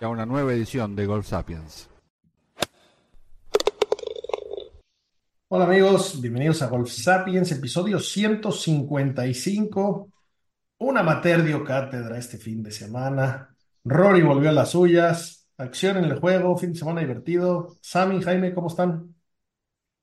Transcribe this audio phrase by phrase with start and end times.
[0.00, 1.90] y a una nueva edición de Golf Sapiens.
[5.48, 10.08] Hola amigos, bienvenidos a Golf Sapiens, episodio 155.
[10.78, 13.54] Un amateur dio cátedra este fin de semana.
[13.84, 15.48] Rory volvió a las suyas.
[15.56, 17.74] Acción en el juego, fin de semana divertido.
[17.80, 19.14] Sammy, Jaime, ¿cómo están?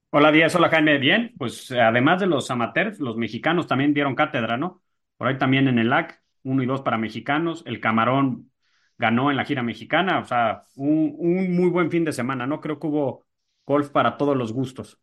[0.09, 1.33] Hola Díaz, hola Jaime, bien.
[1.37, 4.81] Pues además de los amateurs, los mexicanos también dieron cátedra, ¿no?
[5.17, 7.63] Por ahí también en el LAC, uno y dos para mexicanos.
[7.65, 8.51] El Camarón
[8.97, 12.61] ganó en la gira mexicana, o sea, un, un muy buen fin de semana, ¿no?
[12.61, 13.25] Creo que hubo
[13.65, 14.99] golf para todos los gustos.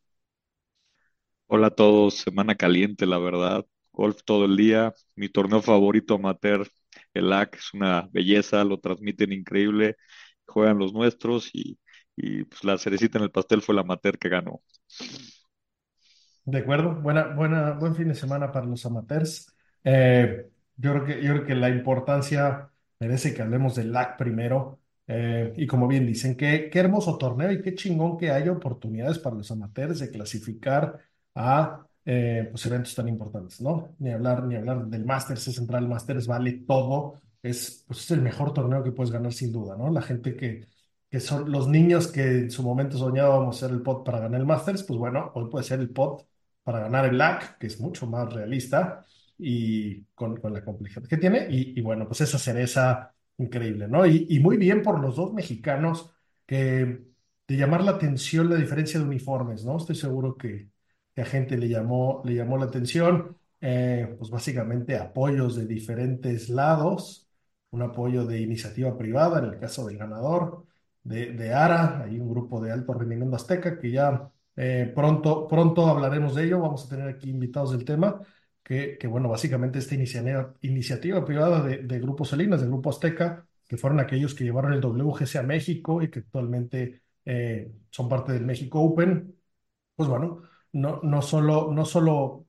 [1.46, 3.66] Hola a todos, semana caliente, la verdad.
[3.92, 4.94] Golf todo el día.
[5.14, 6.66] Mi torneo favorito amateur,
[7.14, 9.96] el LAC, es una belleza, lo transmiten increíble.
[10.46, 11.78] Juegan los nuestros y,
[12.16, 14.62] y pues la cerecita en el pastel fue el amateur que ganó.
[16.44, 19.54] De acuerdo, buena, buena, buen fin de semana para los amateurs.
[19.84, 22.71] Eh, yo creo que, yo creo que la importancia
[23.02, 24.78] merece que hablemos del LAC primero.
[25.06, 29.18] Eh, y como bien dicen, qué, qué hermoso torneo y qué chingón que haya oportunidades
[29.18, 30.98] para los amateurs de clasificar
[31.34, 33.94] a eh, pues eventos tan importantes, ¿no?
[33.98, 37.20] Ni hablar, ni hablar del Masters, es Central Masters vale todo.
[37.42, 39.90] Es, pues es el mejor torneo que puedes ganar sin duda, ¿no?
[39.90, 40.68] La gente que,
[41.10, 44.46] que son los niños que en su momento soñábamos ser el pot para ganar el
[44.46, 46.26] Masters, pues bueno, hoy puede ser el pot
[46.62, 49.04] para ganar el LAC, que es mucho más realista
[49.38, 51.46] y con, con la complejidad que tiene.
[51.50, 54.06] Y, y, bueno, pues esa cereza increíble, ¿no?
[54.06, 56.10] Y, y, muy bien por los dos mexicanos
[56.46, 57.02] que
[57.48, 59.76] de llamar la atención la diferencia de uniformes, ¿no?
[59.76, 60.70] Estoy seguro que,
[61.14, 63.36] que a gente le llamó, le llamó la atención.
[63.64, 67.28] Eh, pues básicamente apoyos de diferentes lados,
[67.70, 70.66] un apoyo de iniciativa privada en el caso del ganador,
[71.04, 75.86] de, de ARA, hay un grupo de alto rendimiento azteca que ya eh, pronto, pronto
[75.86, 78.20] hablaremos de ello, vamos a tener aquí invitados del tema,
[78.62, 83.76] que, bueno, básicamente esta iniciativa, iniciativa privada de, de Grupo Salinas, del Grupo Azteca, que
[83.76, 88.44] fueron aquellos que llevaron el WGC a México y que actualmente eh, son parte del
[88.46, 89.34] México Open,
[89.96, 90.42] pues bueno,
[90.72, 92.46] no, no, solo, no solo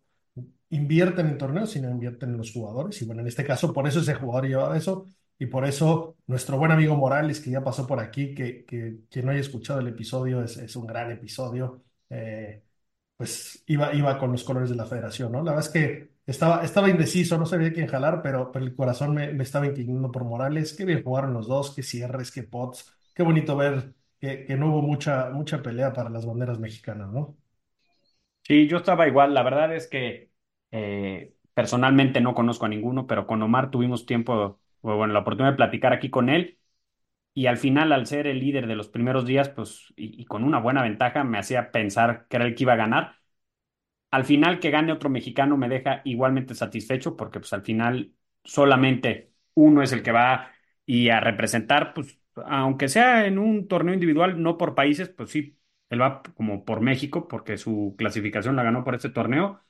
[0.69, 3.01] invierten en torneos, sino invierten en los jugadores.
[3.01, 5.07] Y bueno, en este caso, por eso ese jugador llevaba eso.
[5.39, 9.25] Y por eso nuestro buen amigo Morales, que ya pasó por aquí, que, que quien
[9.25, 11.83] no haya escuchado el episodio, es, es un gran episodio.
[12.09, 12.63] Eh,
[13.17, 15.43] pues iba, iba con los colores de la federación, ¿no?
[15.43, 19.13] La verdad es que estaba, estaba indeciso, no sabía quién jalar, pero, pero el corazón
[19.15, 20.73] me, estaba inclinando por Morales.
[20.73, 22.91] Qué bien jugaron los dos, qué cierres, qué pots.
[23.13, 27.37] Qué bonito ver que, que no hubo mucha, mucha pelea para las banderas mexicanas, ¿no?
[28.43, 29.33] Sí, yo estaba igual.
[29.33, 30.31] La verdad es que
[30.71, 35.57] eh, personalmente no conozco a ninguno, pero con Omar tuvimos tiempo, bueno, la oportunidad de
[35.57, 36.59] platicar aquí con él.
[37.35, 40.59] Y al final, al ser el líder de los primeros días, pues, y, con una
[40.59, 43.15] buena ventaja, me hacía pensar que era el que iba a ganar.
[44.11, 48.13] Al final, que gane otro mexicano me deja igualmente satisfecho, porque pues al final
[48.43, 50.51] solamente uno es el que va
[50.85, 55.59] y a representar, pues, aunque sea en un torneo individual, no por países, pues sí,
[55.89, 59.61] él va como por México, porque su clasificación la ganó por este torneo.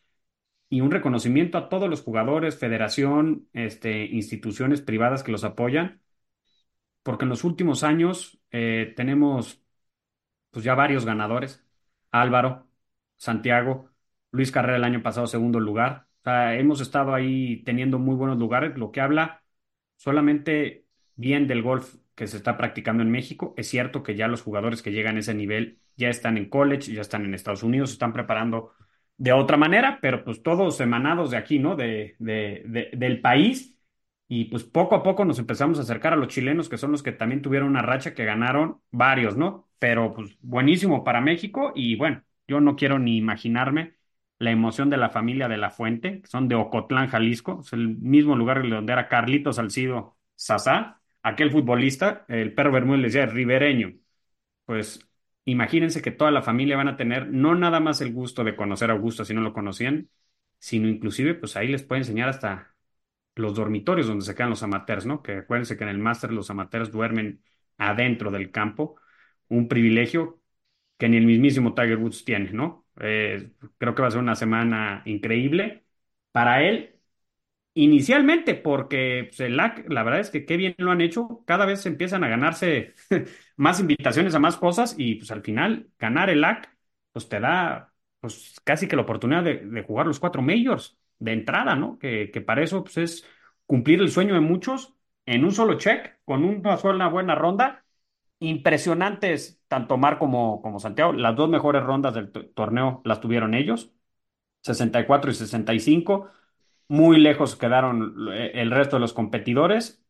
[0.70, 6.03] Y un reconocimiento a todos los jugadores, federación, este, instituciones privadas que los apoyan,
[7.04, 9.62] porque en los últimos años eh, tenemos
[10.52, 11.66] pues ya varios ganadores.
[12.12, 12.68] Álvaro,
[13.18, 13.90] Santiago,
[14.32, 16.08] Luis Carrera el año pasado segundo lugar.
[16.26, 19.44] Hemos estado ahí teniendo muy buenos lugares, lo que habla
[19.98, 23.54] solamente bien del golf que se está practicando en México.
[23.58, 26.94] Es cierto que ya los jugadores que llegan a ese nivel ya están en college,
[26.94, 28.74] ya están en Estados Unidos, se están preparando
[29.18, 31.76] de otra manera, pero pues todos emanados de aquí, ¿no?
[31.76, 33.78] De, de, de, del país.
[34.28, 37.04] Y pues poco a poco nos empezamos a acercar a los chilenos, que son los
[37.04, 39.70] que también tuvieron una racha que ganaron varios, ¿no?
[39.80, 43.96] Pero pues buenísimo para México y bueno, yo no quiero ni imaginarme
[44.40, 47.90] la emoción de la familia de La Fuente, que son de Ocotlán, Jalisco, es el
[47.98, 53.94] mismo lugar donde era Carlito Salcido Sasá, aquel futbolista, el perro Bermúdez le decía ribereño.
[54.66, 55.00] Pues
[55.46, 58.90] imagínense que toda la familia van a tener no nada más el gusto de conocer
[58.90, 60.10] a Augusto si no lo conocían,
[60.60, 62.73] sino inclusive pues ahí les puede enseñar hasta
[63.36, 65.22] los dormitorios donde se quedan los amateurs, ¿no?
[65.24, 67.44] Que acuérdense que en el máster los amateurs duermen
[67.78, 68.96] adentro del campo,
[69.50, 70.42] un privilegio
[70.98, 72.88] que ni el mismísimo Tiger Woods tiene, ¿no?
[73.00, 75.86] Eh, creo que va a ser una semana increíble
[76.32, 76.94] para él
[77.76, 81.66] Inicialmente, porque pues, el LAC, la verdad es que qué bien lo han hecho, cada
[81.66, 82.94] vez empiezan a ganarse
[83.56, 86.70] más invitaciones a más cosas y pues al final ganar el LAC
[87.12, 91.76] pues te da pues casi que la oportunidad de, jugar los cuatro majors de entrada,
[91.76, 91.98] ¿no?
[92.00, 93.26] Que, que para eso pues es
[93.66, 94.94] cumplir el sueño de muchos
[95.26, 97.86] en un solo check, con una sola buena ronda.
[98.40, 103.94] Impresionantes, tanto Mar como, como Santiago, las dos mejores rondas del torneo las tuvieron ellos,
[104.64, 106.30] 64 y 65
[106.90, 110.04] muy lejos quedaron eh, el resto de los competidores.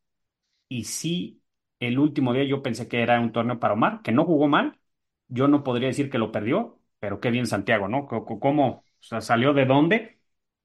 [0.69, 1.43] Y sí,
[1.79, 4.79] el último día yo pensé que era un torneo para Omar, que no jugó mal.
[5.27, 8.07] Yo no podría decir que lo perdió, pero qué bien Santiago, ¿no?
[8.07, 10.12] ¿Cómo salió de dónde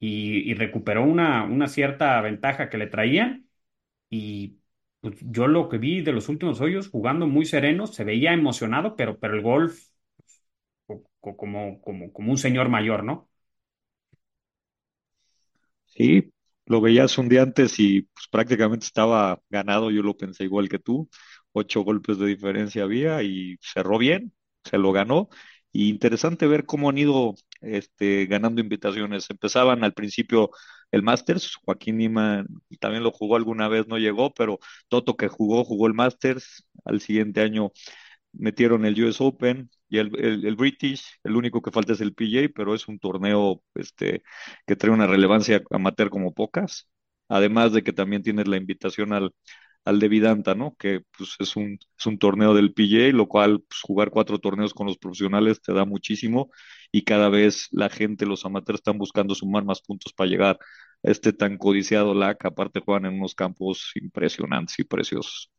[0.00, 3.48] y, recuperó una, una cierta ventaja que le traían?
[4.10, 4.58] Y
[5.00, 8.96] pues, yo lo que vi de los últimos hoyos, jugando muy sereno, se veía emocionado,
[8.96, 9.80] pero, pero el golf
[11.20, 13.28] como, como, como un señor mayor, ¿no?
[15.86, 16.32] Sí,
[16.66, 20.78] lo veías un día antes y pues, prácticamente estaba ganado, yo lo pensé igual que
[20.78, 21.08] tú,
[21.52, 24.32] ocho golpes de diferencia había y cerró bien,
[24.64, 25.28] se lo ganó.
[25.72, 29.28] Y interesante ver cómo han ido este, ganando invitaciones.
[29.30, 30.50] Empezaban al principio
[30.90, 32.46] el Masters, Joaquín Nima
[32.80, 36.66] también lo jugó alguna vez, no llegó, pero Toto que jugó, jugó el Masters.
[36.84, 37.72] Al siguiente año
[38.32, 42.50] metieron el US Open y el, el, British, el único que falta es el PJ,
[42.54, 44.22] pero es un torneo este,
[44.66, 46.88] que trae una relevancia amateur como pocas,
[47.28, 49.32] además de que también tienes la invitación al,
[49.88, 50.76] al de Vidanta, ¿no?
[50.78, 54.74] Que pues, es, un, es un torneo del PJ, lo cual pues, jugar cuatro torneos
[54.74, 56.50] con los profesionales te da muchísimo
[56.92, 60.58] y cada vez la gente, los amateurs están buscando sumar más puntos para llegar
[61.04, 65.50] a este tan codiciado LAC, aparte juegan en unos campos impresionantes y preciosos.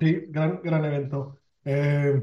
[0.00, 1.38] Sí, gran, gran evento.
[1.64, 2.22] Eh,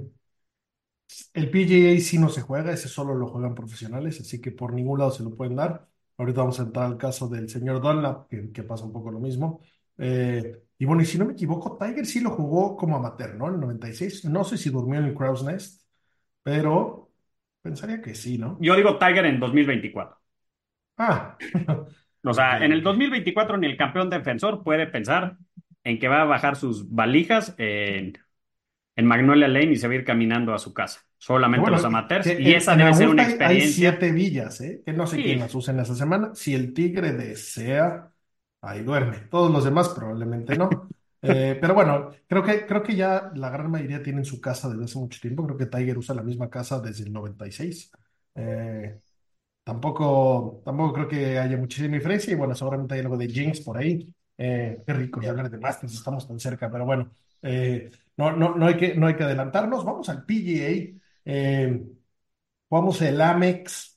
[1.34, 5.00] el PGA sí no se juega, ese solo lo juegan profesionales, así que por ningún
[5.00, 5.88] lado se lo pueden dar.
[6.18, 9.20] Ahorita vamos a entrar al caso del señor Dunlap, que, que pasa un poco lo
[9.20, 9.62] mismo.
[9.98, 13.48] Eh, y bueno, y si no me equivoco, Tiger sí lo jugó como amateur, ¿no?
[13.48, 14.26] En el 96.
[14.26, 15.82] No sé si durmió en el Crow's Nest,
[16.44, 17.12] pero
[17.62, 18.58] pensaría que sí, ¿no?
[18.62, 20.18] Yo digo Tiger en 2024.
[20.98, 21.38] Ah.
[22.24, 25.38] o sea, en el 2024 ni el campeón defensor puede pensar
[25.84, 28.18] en que va a bajar sus valijas en,
[28.96, 31.02] en Magnolia Lane y se va a ir caminando a su casa.
[31.18, 32.28] Solamente los amateurs.
[32.40, 33.66] y esa debe ser una experiencia.
[33.66, 34.84] Hay siete villas, ¿eh?
[34.86, 36.32] Que no sé quién las usa en esa semana.
[36.36, 38.12] Si el tigre desea,
[38.62, 39.20] ahí duerme.
[39.30, 40.70] Todos los demás probablemente no.
[41.20, 44.86] Eh, pero bueno, creo que, creo que ya la gran mayoría tienen su casa desde
[44.86, 45.44] hace mucho tiempo.
[45.46, 47.92] Creo que Tiger usa la misma casa desde el 96.
[48.36, 49.00] Eh,
[49.64, 52.32] tampoco, tampoco creo que haya muchísima diferencia.
[52.34, 54.14] Y bueno, seguramente hay algo de Jinx por ahí.
[54.38, 57.12] Eh, qué rico ya hablar de Masters, estamos tan cerca, pero bueno,
[57.42, 59.84] eh, no, no, no, hay que, no hay que adelantarnos.
[59.84, 61.84] Vamos al PGA, eh,
[62.70, 63.97] jugamos el Amex,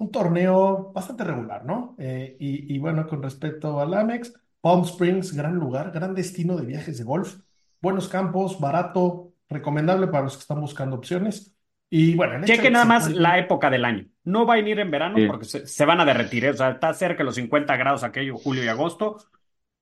[0.00, 1.96] un torneo bastante regular, ¿no?
[1.98, 6.98] y, y, bueno, con respecto al Amex, Palm Springs, gran lugar, gran destino de viajes
[6.98, 7.36] de golf,
[7.80, 11.54] buenos campos, barato, recomendable para los que están buscando opciones.
[11.88, 14.06] Y bueno, cheque nada más la época del año.
[14.24, 16.48] No va a venir en verano porque se, se, van a derretir.
[16.48, 19.18] O sea, está cerca de los 50 grados aquello, julio y agosto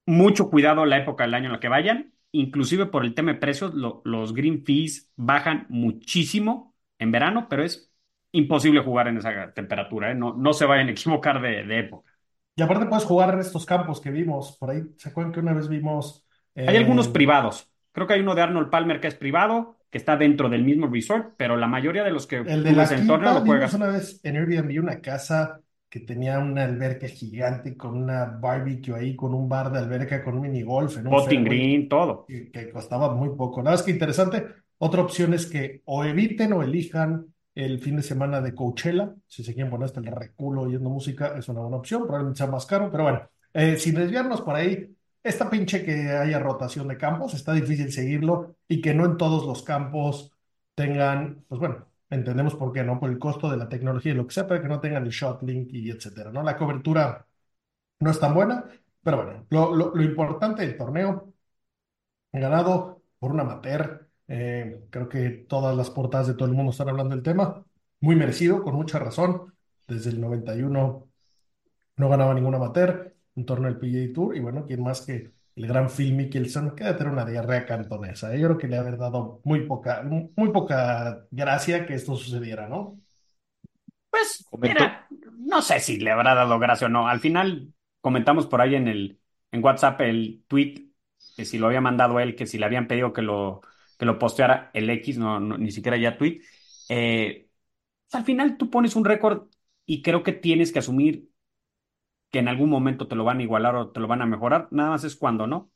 [0.08, 3.38] mucho cuidado la época del año en la que vayan, inclusive por el tema de
[3.38, 7.87] precios, los green fees bajan muchísimo en verano, pero es
[8.32, 10.14] imposible jugar en esa temperatura, ¿eh?
[10.14, 12.10] no, no se vayan a equivocar de, época.
[12.56, 15.54] Y aparte puedes jugar en estos campos que vimos, por ahí, ¿se acuerdan que una
[15.54, 16.26] vez vimos?
[16.54, 19.98] Hay algunos eh, privados, creo que hay uno de Arnold Palmer que es privado, que
[19.98, 23.06] está dentro del mismo resort, pero la mayoría de los que el de la en
[23.06, 23.72] torneo lo juegas.
[23.74, 29.16] una vez en Airbnb una casa que tenía una alberca gigante con una barbecue ahí,
[29.16, 32.26] con un bar de alberca, con un minigolf, en un green, todo.
[32.26, 33.62] Que, costaba muy poco.
[33.62, 34.44] Nada más que interesante.
[34.76, 37.26] Otra opción es que o eviten o elijan
[37.64, 39.14] el fin de semana de Coachella.
[39.26, 42.02] Si se quieren poner hasta el reculo oyendo música, es una buena opción.
[42.02, 46.38] Probablemente sea más caro, pero bueno, eh, sin desviarnos por ahí, esta pinche que haya
[46.38, 50.32] rotación de campos, está difícil seguirlo y que no en todos los campos
[50.74, 53.00] tengan, pues bueno, entendemos por qué, ¿no?
[53.00, 55.10] Por el costo de la tecnología y lo que sea, pero que no tengan el
[55.10, 56.42] shot link y etcétera, ¿no?
[56.44, 57.26] La cobertura
[58.00, 58.64] no es tan buena,
[59.02, 61.32] pero bueno, lo, lo, importante del torneo,
[62.32, 66.88] ganado por un amateur, eh, creo que todas las portadas de todo el mundo están
[66.88, 67.64] hablando del tema,
[68.00, 69.54] muy merecido, con mucha razón,
[69.86, 71.08] desde el 91
[71.96, 75.66] no ganaba ningún amateur, un torneo del PGA Tour, y bueno, ¿quién más que el
[75.66, 78.34] gran Phil Mickelson, que debe tener una diarrea cantonesa.
[78.36, 83.00] Yo creo que le ha dado muy poca, muy poca gracia que esto sucediera, ¿no?
[84.08, 87.08] Pues, mira, no sé si le habrá dado gracia o no.
[87.08, 89.20] Al final comentamos por ahí en el
[89.50, 90.92] en WhatsApp el tweet
[91.36, 93.62] que si lo había mandado él, que si le habían pedido que lo,
[93.98, 96.42] que lo posteara el X, no, ni siquiera ya tweet.
[96.88, 97.48] Eh,
[98.12, 99.48] al final tú pones un récord
[99.86, 101.30] y creo que tienes que asumir
[102.30, 104.68] que en algún momento te lo van a igualar o te lo van a mejorar,
[104.70, 105.70] nada más es cuando no.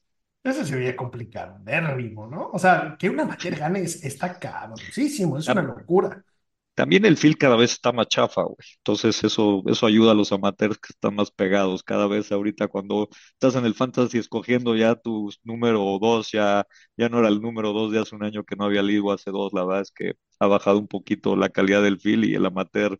[0.44, 1.58] Eso se veía complicado,
[1.96, 2.48] ritmo, ¿no?
[2.52, 6.24] O sea, que una amateur gane es- está cabrosísimo, es una locura.
[6.74, 8.56] También el feel cada vez está más chafa, güey.
[8.78, 11.82] Entonces eso, eso ayuda a los amateurs que están más pegados.
[11.82, 17.08] Cada vez ahorita cuando estás en el fantasy escogiendo ya tu número dos, ya, ya
[17.10, 19.52] no era el número dos de hace un año que no había ligo hace dos.
[19.52, 22.98] La verdad es que ha bajado un poquito la calidad del feel y el amateur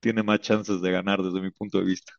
[0.00, 2.12] tiene más chances de ganar desde mi punto de vista.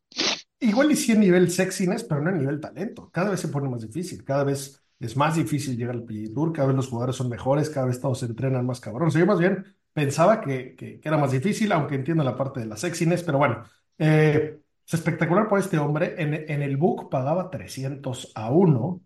[0.59, 3.09] Igual y sí en nivel sexiness, pero no en nivel talento.
[3.11, 6.67] Cada vez se pone más difícil, cada vez es más difícil llegar al PGA cada
[6.67, 9.09] vez los jugadores son mejores, cada vez todos se entrenan más cabrón.
[9.09, 12.59] O sea, yo más bien pensaba que, que- era más difícil, aunque entiendo la parte
[12.61, 13.63] de la sexiness, pero bueno,
[13.97, 16.15] eh, es espectacular por este hombre.
[16.17, 19.01] En, en el book pagaba 300 a 1.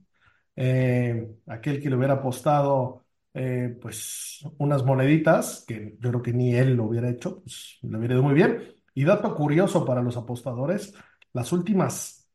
[0.55, 6.55] Eh, aquel que le hubiera apostado eh, pues unas moneditas, que yo creo que ni
[6.55, 8.63] él lo hubiera hecho, pues le hubiera ido muy bien.
[8.95, 10.93] Y dato curioso para los apostadores,
[11.33, 12.27] las últimas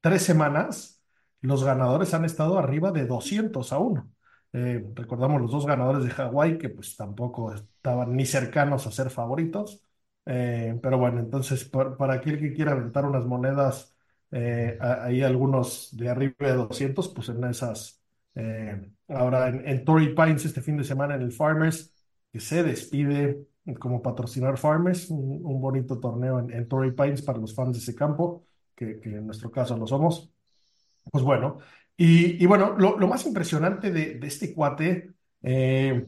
[0.00, 1.02] tres semanas,
[1.40, 4.10] los ganadores han estado arriba de 200 a 1.
[4.54, 9.10] Eh, recordamos los dos ganadores de Hawái, que pues tampoco estaban ni cercanos a ser
[9.10, 9.82] favoritos.
[10.26, 13.94] Eh, pero bueno, entonces para aquel que quiera aventar unas monedas,
[14.30, 18.00] eh, a- ahí algunos de arriba de 200, pues en esas,
[18.34, 21.92] eh, ahora en, Torrey Pines este fin de semana en el Farmers,
[22.32, 23.46] que se despide
[23.78, 27.94] como patrocinar Farmers, un, bonito torneo en, en Torrey Pines para los fans de ese
[27.94, 30.30] campo que, que en nuestro caso lo somos.
[31.10, 31.58] Pues bueno,
[32.04, 36.06] y, bueno, lo, más impresionante de, este cuate, eh,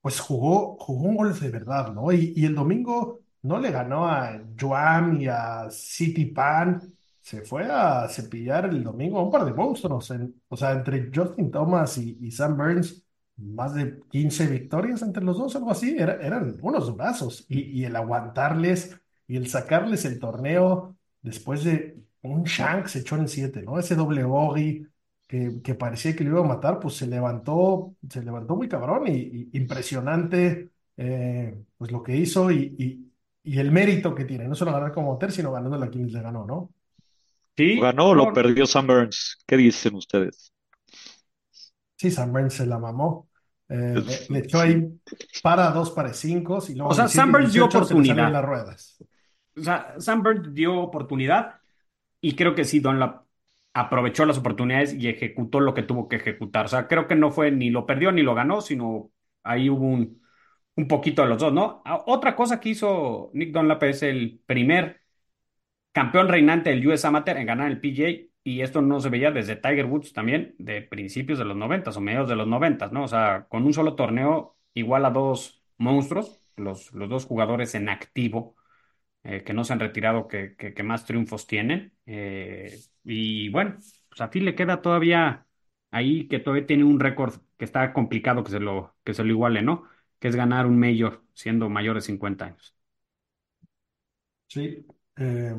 [0.00, 2.12] pues jugó, jugó un golf de verdad, ¿no?
[2.12, 6.80] Y, el domingo no le ganó a Joan y a City Pan,
[7.20, 11.10] se fue a cepillar el domingo a un par de monstruos, en- o sea, entre
[11.14, 13.02] Justin Thomas y, Sam Burns,
[13.36, 17.96] más de 15 victorias entre los dos, algo así, era- eran unos brazos, y el
[17.96, 23.78] aguantarles y el sacarles el torneo después de un shank se echó en siete, ¿no?
[23.78, 24.86] Ese doble bogey
[25.26, 29.06] que, que parecía que lo iba a matar, pues se levantó, se levantó muy cabrón
[29.08, 33.12] y, y impresionante eh, pues lo que hizo y, y,
[33.52, 36.22] y el mérito que tiene, no solo ganar como Ter, sino ganándole a quienes le
[36.22, 36.72] ganó, ¿no?
[37.56, 39.38] Sí, ¿Lo ganó o lo perdió Sam Burns?
[39.46, 40.52] ¿Qué dicen ustedes?
[41.96, 43.28] Sí, Sam Burns se la mamó.
[43.68, 45.00] Eh, le, le echó ahí
[45.40, 47.94] para dos para cinco y luego O sea, 17 y Sam Burns dio 18 se
[47.94, 48.32] le salieron oportunidad.
[48.32, 48.96] las ruedas.
[49.56, 51.60] O sea, Sam Burns dio oportunidad
[52.28, 53.26] y creo que sí, Dunlap
[53.74, 56.66] aprovechó las oportunidades y ejecutó lo que tuvo que ejecutar.
[56.66, 59.10] O sea, creo que no fue ni lo perdió ni lo ganó, sino
[59.42, 60.22] ahí hubo un,
[60.76, 61.82] un poquito de los dos, ¿no?
[61.84, 65.02] Ah, Otra cosa que hizo Nick Dunlap es el primer
[65.92, 68.10] campeón reinante del US Amateur en ganar el PGA
[68.44, 72.00] y esto no se veía desde Tiger Woods también de principios de los noventas o
[72.00, 73.04] mediados de los noventas, ¿no?
[73.04, 77.88] O sea, con un solo torneo igual a dos monstruos, los, los dos jugadores en
[77.88, 78.56] activo
[79.24, 81.94] eh, que no se han retirado, que, que- más triunfos tienen.
[82.06, 83.76] Eh, y bueno,
[84.08, 85.46] pues a Phil le queda todavía
[85.90, 89.30] ahí que todavía tiene un récord que está complicado que se lo, que se lo
[89.30, 89.88] iguale, ¿no?
[90.18, 92.76] Que es ganar un Major siendo mayor de 50 años.
[94.48, 94.86] Sí.
[95.16, 95.54] Eh,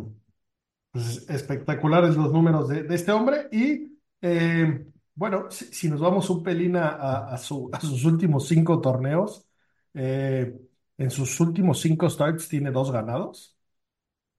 [0.92, 3.98] pues espectaculares los números de, de este hombre y
[5.16, 9.48] bueno, si, nos vamos un pelín a, a- su- a sus últimos cinco torneos,
[10.98, 13.55] en sus últimos cinco starts tiene dos ganados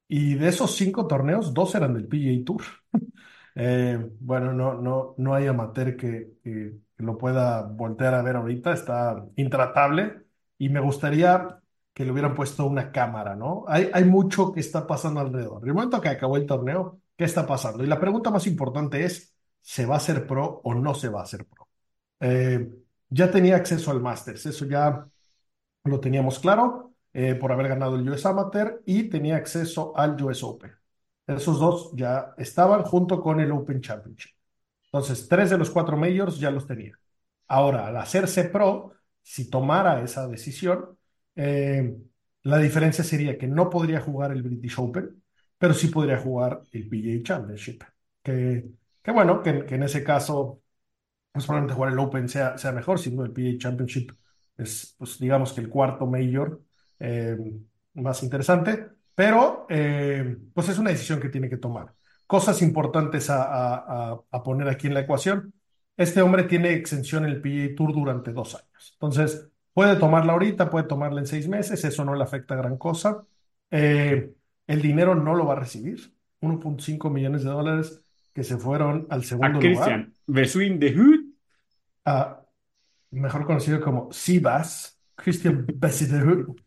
[0.08, 2.62] y de esos cinco torneos, dos eran del PGA Tour.
[3.58, 8.72] Eh, bueno, no, no, no hay amateur que, que- lo pueda voltear a ver ahorita,
[8.72, 10.24] está intratable
[10.58, 11.60] y me gustaría
[11.94, 13.64] que le hubieran puesto una cámara, ¿no?
[13.68, 15.66] Hay, hay mucho que está pasando alrededor.
[15.66, 17.82] El momento que acabó el torneo, ¿qué está pasando?
[17.84, 21.20] Y la pregunta más importante es, ¿se va a hacer pro o no se va
[21.20, 21.68] a hacer pro?
[22.20, 22.68] Eh,
[23.10, 25.06] ya tenía acceso al Masters, eso ya
[25.84, 30.42] lo teníamos claro eh, por haber ganado el US Amateur y tenía acceso al US
[30.42, 30.72] Open.
[31.26, 34.32] Esos dos ya estaban junto con el Open Championship.
[34.86, 36.98] Entonces, tres de los cuatro majors ya los tenía.
[37.48, 38.92] Ahora, al hacerse pro,
[39.22, 40.98] si tomara esa decisión,
[41.36, 41.96] eh,
[42.42, 45.22] la diferencia sería que no podría jugar el British Open,
[45.58, 47.82] pero sí podría jugar el PGA Championship.
[48.22, 48.66] Que,
[49.02, 50.62] que bueno, que, que en ese caso
[51.32, 54.12] pues probablemente jugar el Open sea, sea mejor, siendo el PGA Championship
[54.56, 56.62] es, pues digamos que el cuarto major
[57.00, 57.36] eh,
[57.94, 61.92] más interesante, pero eh, pues es una decisión que tiene que tomar.
[62.26, 65.52] Cosas importantes a, a- a- a poner aquí en la ecuación.
[65.96, 68.90] Este hombre tiene exención en el PGA Tour durante dos años.
[68.94, 73.22] Entonces, puede tomarla ahorita, puede tomarla en seis meses, eso no le afecta gran cosa.
[73.70, 74.32] Eh,
[74.66, 78.02] el dinero no lo va a recibir, 1.5 millones de dólares
[78.34, 81.20] que se fueron al A segundo lugar Christian, Between the Hood.
[82.04, 82.42] a
[83.10, 86.48] mejor conocido como Sivas, Christian Bessederud.
[86.48, 86.65] Eh, o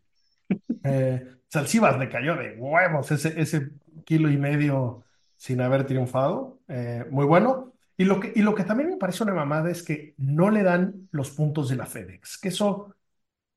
[1.48, 3.72] sea, el Sivas le cayó de huevos ese, ese
[4.06, 5.04] kilo y medio
[5.36, 6.60] sin haber triunfado.
[6.68, 7.74] Eh, muy bueno.
[7.98, 10.64] Y lo que, y lo que también me parece una mamada es que no le
[10.64, 12.96] dan los puntos de la FedEx, que eso,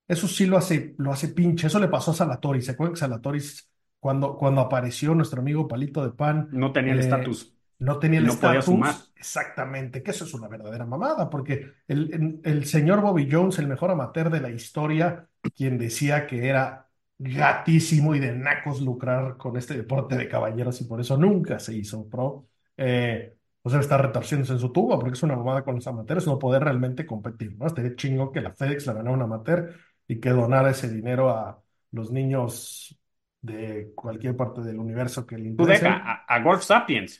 [0.08, 1.68] eso sí lo hace, lo hace pinche.
[1.68, 2.66] Eso le pasó a Salatoris.
[2.66, 3.70] ¿Se acuerdan que Salatoris,
[4.00, 7.56] cuando, cuando apareció nuestro amigo Palito de Pan, No tenía el eh, estatus.
[7.78, 8.66] no tenía el no podía estatus?
[8.66, 9.08] sumar.
[9.16, 13.68] Exactamente, que eso es una verdadera mamada, porque el, el- el señor Bobby Jones, el
[13.68, 19.56] mejor amateur de la historia, quien decía que era gatísimo y de nacos lucrar con
[19.56, 24.02] este deporte de caballeros y por eso nunca se hizo pro, eh, pues debe estar
[24.02, 27.56] retorciéndose en su tubo, porque es una mamada con los amateurs no poder realmente competir,
[27.56, 27.66] ¿no?
[27.66, 29.75] Estaría chingo que la FedEx la ganara un amateur
[30.08, 32.99] y que donara ese dinero a los niños
[33.40, 37.18] de cualquier parte del universo que le Tú deja a, a Golf Sapiens.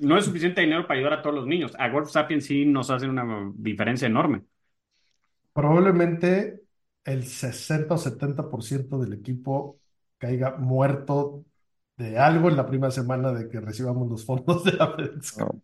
[0.00, 1.74] No es suficiente dinero para ayudar a todos los niños.
[1.78, 4.42] A Golf Sapiens sí nos hacen una diferencia enorme.
[5.52, 6.61] Probablemente
[7.04, 9.80] el 60 o 70% del equipo
[10.18, 11.44] caiga muerto
[11.96, 15.62] de algo en la primera semana de que recibamos los fondos de la FedEx, No.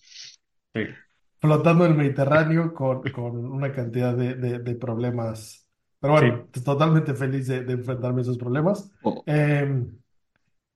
[0.74, 0.98] Sí.
[1.40, 5.66] flotando en el Mediterráneo con, con una cantidad de, de- de problemas.
[6.00, 8.90] Pero bueno, totalmente feliz de, de enfrentarme a esos problemas.
[9.02, 9.86] Oh, Eh,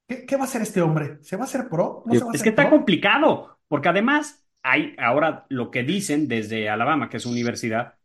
[0.09, 1.19] ¿qué, qué va a hacer este hombre?
[1.23, 2.02] ¿Se va a hacer pro?
[2.07, 2.71] ¿No se va a Es hacer que está pro?
[2.71, 7.99] complicado, porque además hay ahora lo que dicen desde Alabama, que es una universidad,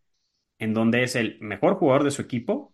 [0.60, 2.74] en donde es el mejor jugador de su equipo,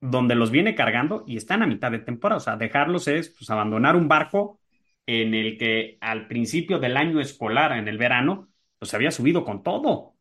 [0.00, 2.38] donde los viene cargando y están a mitad de temporada.
[2.38, 4.60] O sea, dejarlos es pues, abandonar un barco
[5.06, 9.62] en el que al principio del año escolar, en el verano, pues había subido con
[9.62, 10.16] todo.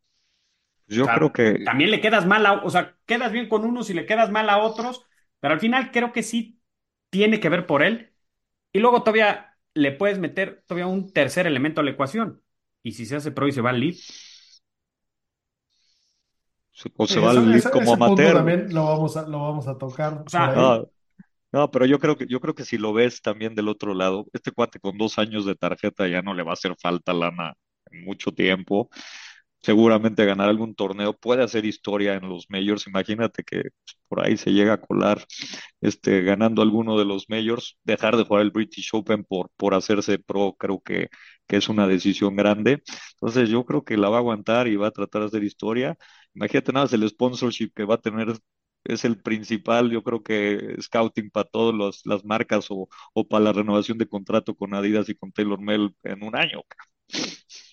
[0.88, 3.66] yo O sea, creo que También le quedas mal a, o sea, quedas bien con
[3.66, 5.06] unos y le quedas mal a otros,
[5.40, 6.62] pero al final creo que sí
[7.10, 8.14] tiene que ver por él.
[8.74, 12.44] Y luego todavía le puedes meter todavía un tercer elemento a la ecuación.
[12.84, 13.96] Y si se hace pro y se va al lead,
[16.98, 18.34] o se va eso- como ese punto amateur.
[18.36, 20.54] también lo vamos a, lo vamos a tocar O sea.
[20.54, 20.90] No,
[21.52, 24.28] no, pero yo creo que, yo creo que si lo ves también del otro lado,
[24.34, 27.54] este cuate con dos años de tarjeta ya no le va a hacer falta lana
[27.92, 28.90] en mucho tiempo.
[29.62, 32.88] Seguramente ganar algún torneo puede hacer historia en los majors.
[32.88, 33.63] Imagínate que
[34.08, 35.26] por ahí se llega a colar
[35.82, 40.20] este, ganando alguno de los majors, dejar de jugar el British Open por, por hacerse
[40.20, 41.10] pro, creo que,
[41.48, 42.82] que es una decisión grande.
[43.13, 45.98] Entonces yo creo que la va a aguantar y va a tratar de hacer historia.
[46.34, 48.34] Imagínate nada más el sponsorship que va a tener
[48.86, 53.52] es el principal, yo creo que scouting para todas las marcas o, o para la
[53.54, 56.62] renovación de contrato con Adidas y con Taylor Mel en un año.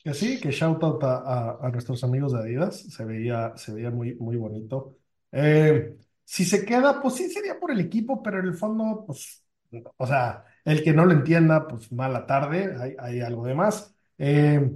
[0.05, 3.90] Que sí, que shout out a, a- nuestros amigos de Adidas, se veía, se veía
[3.90, 4.99] muy, muy bonito.
[5.33, 9.45] Eh, si se queda, pues sí sería por el equipo, pero en el fondo, pues,
[9.97, 13.95] o sea, el que no lo entienda, pues mala tarde, hay, hay algo de más.
[14.19, 14.71] Eh,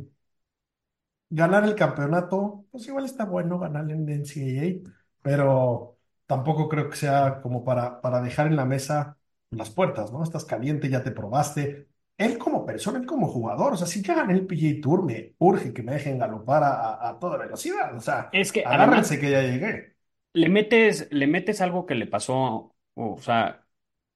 [1.30, 4.90] ganar el campeonato, pues igual está bueno ganar en NCAA,
[5.22, 9.16] pero tampoco creo que sea como para, para dejar en la mesa
[9.50, 10.22] las puertas, ¿no?
[10.22, 11.88] Estás caliente, ya te probaste.
[12.18, 15.34] Él como persona, él como jugador, o sea, si ya gané el PGA Tour, me
[15.38, 19.18] urge que me dejen galopar a, a- toda velocidad, o sea, es que además agárrense
[19.18, 19.96] que ya llegué.
[20.32, 23.66] le metes, le metes algo que le pasó, o sea,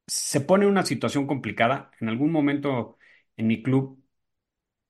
[0.09, 1.93] se pone una situación complicada.
[2.01, 2.99] En algún momento
[3.39, 4.04] en mi club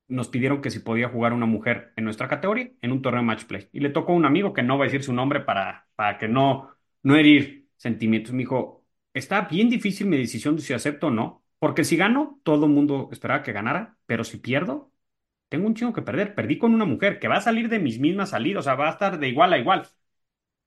[0.09, 3.45] nos pidieron que si podía jugar una mujer en nuestra categoría en un torneo match
[3.45, 3.69] play.
[3.73, 6.19] Y le tocó a un amigo que no va a decir su nombre para, para
[6.19, 6.71] que no,
[7.03, 8.33] no herir sentimientos.
[8.33, 12.41] Me dijo, está bien difícil mi decisión de si acepto o no, porque si gano,
[12.45, 14.93] todo el mundo esperaba que ganara, pero si pierdo,
[15.49, 16.35] tengo un chingo que perder.
[16.35, 18.89] Perdí con una mujer que va a salir de mis mismas salidas, o sea, va
[18.89, 19.89] a estar de igual a igual.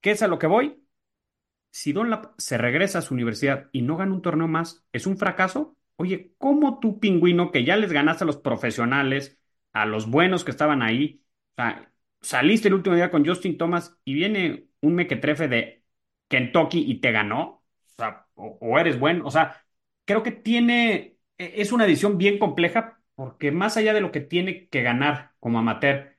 [0.02, 0.82] ¿Qué es a lo que voy?
[1.72, 5.18] Si Dunlap se regresa a su universidad y no gana un torneo más, ¿es un
[5.18, 5.77] fracaso?
[6.00, 9.38] Oye, ¿cómo tú, pingüino, que ya les ganaste a los profesionales,
[9.72, 11.24] a los buenos que estaban ahí,
[11.56, 15.84] o sea, saliste el último día con Justin Thomas y viene un mequetrefe de
[16.28, 17.42] Kentucky y te ganó?
[17.44, 17.64] O
[17.96, 19.64] sea, o, eres bueno, o sea,
[20.04, 24.20] creo que tiene, e- es una edición bien compleja porque más allá de lo que
[24.20, 26.16] tiene que ganar como amateur,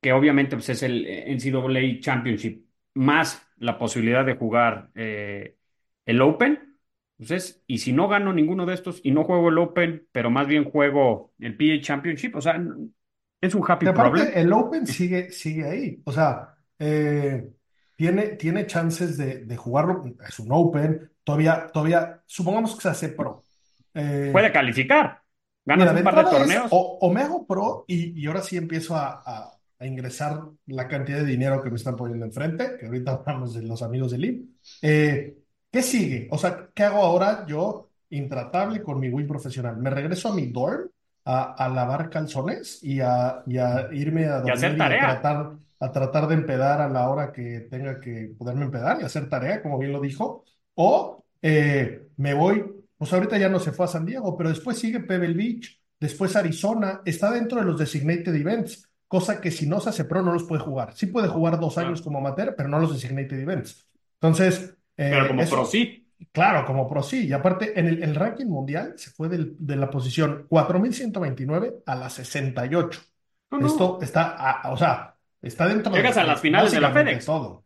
[0.00, 5.56] que obviamente pues, es el NCAA Championship, más la posibilidad de jugar eh,
[6.06, 6.67] el Open.
[7.18, 10.46] Entonces, y si no gano ninguno de estos y no juego el Open, pero más
[10.46, 12.60] bien juego el PGA Championship, o sea,
[13.40, 14.32] es un happy aparte, problem.
[14.34, 16.02] el Open sigue, sigue ahí.
[16.04, 17.50] O sea, eh,
[17.96, 20.04] tiene, tiene chances de, de jugarlo.
[20.26, 21.10] Es un Open.
[21.24, 23.46] Todavía, todavía, supongamos que se hace pro.
[23.94, 25.22] Eh, Puede calificar.
[25.64, 26.70] Ganas un par de es, torneos.
[26.72, 30.88] o, o me hago pro y, y ahora sí empiezo a, a- a ingresar la
[30.88, 34.24] cantidad de dinero que me están poniendo enfrente, que ahorita hablamos de los amigos del
[34.24, 34.44] IB.
[34.82, 35.38] Eh,
[35.70, 36.28] ¿qué sigue?
[36.30, 39.76] O sea, ¿qué hago ahora yo, intratable con mi win profesional?
[39.78, 40.88] ¿Me regreso a mi dorm
[41.24, 44.86] a, a lavar calzones y a, y a irme a Y hacer dormir y a
[44.88, 44.98] tarea.
[44.98, 49.28] tratar, a tratar de empedar a la hora que tenga que poderme empedar y hacer
[49.28, 50.44] tarea, como bien lo dijo?
[50.74, 52.64] ¿O eh, me voy
[52.96, 56.34] pues ahorita ya no se fue a San Diego, pero después sigue Pebble Beach, después
[56.34, 60.32] Arizona, está dentro de los designated events, cosa que si no se hace pro no
[60.32, 60.94] los puede jugar.
[60.96, 63.88] Sí puede jugar dos años como amateur, pero no los designated events.
[64.14, 64.74] Entonces...
[64.98, 66.04] Eh, pero como pro sí.
[66.32, 67.26] Claro, como pro sí.
[67.26, 71.94] Y aparte, en el, el ranking mundial se fue del, de la posición 4129 a
[71.94, 73.00] la 68.
[73.60, 77.24] Esto está, o sea, está dentro Llegas de, a las finales de la FedEx.
[77.24, 77.64] Todo.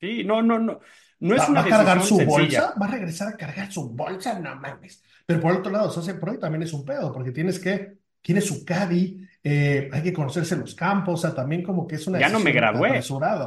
[0.00, 0.80] Sí, no, no, no.
[1.18, 2.28] No es ¿Va, una va a cargar su sencilla.
[2.28, 2.74] bolsa?
[2.80, 4.38] ¿Va a regresar a cargar su bolsa?
[4.38, 5.02] No mames.
[5.24, 8.64] Pero por otro lado, Socia Pro también es un pedo, porque tienes que, tiene su
[8.64, 12.28] caddy, eh, hay que conocerse los campos, o sea, también como que es una Ya
[12.28, 13.00] no me gradué.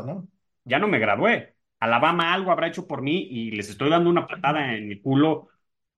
[0.06, 0.28] ¿no?
[0.66, 1.56] Ya no me gradué.
[1.80, 5.50] Alabama algo habrá hecho por mí y les estoy dando una patada en el culo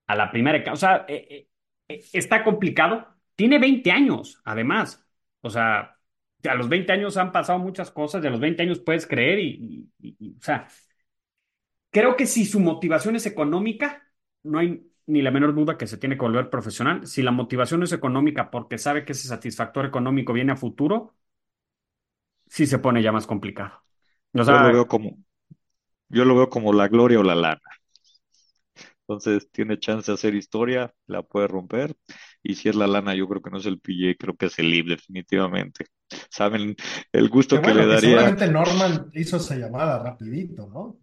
[0.07, 0.71] a la primera.
[0.73, 1.47] O sea, eh, eh,
[1.87, 3.07] eh, está complicado.
[3.35, 5.05] Tiene 20 años, además.
[5.41, 5.97] O sea,
[6.49, 9.39] a los 20 años han pasado muchas cosas, y a los 20 años puedes creer
[9.39, 9.89] y,
[10.39, 10.67] o sea,
[11.91, 14.03] creo que si su motivación es económica,
[14.43, 17.05] no hay ni la menor duda que se tiene que volver profesional.
[17.07, 21.15] Si la motivación es económica porque sabe que ese satisfactor económico viene a futuro,
[22.47, 23.83] sí se pone ya más complicado.
[24.33, 25.17] O Yo sea, lo veo como,
[26.11, 27.61] yo lo veo como la gloria o la lana.
[29.07, 31.95] Entonces tiene chance de hacer historia, la puede romper.
[32.43, 34.59] Y si es la lana, yo creo que no es el PJ, creo que es
[34.59, 35.85] el LIB, definitivamente.
[36.29, 36.75] Saben
[37.11, 38.35] el gusto Que le que daría.
[38.37, 40.97] seguramente Norman hizo esa llamada rapidito, ¿no?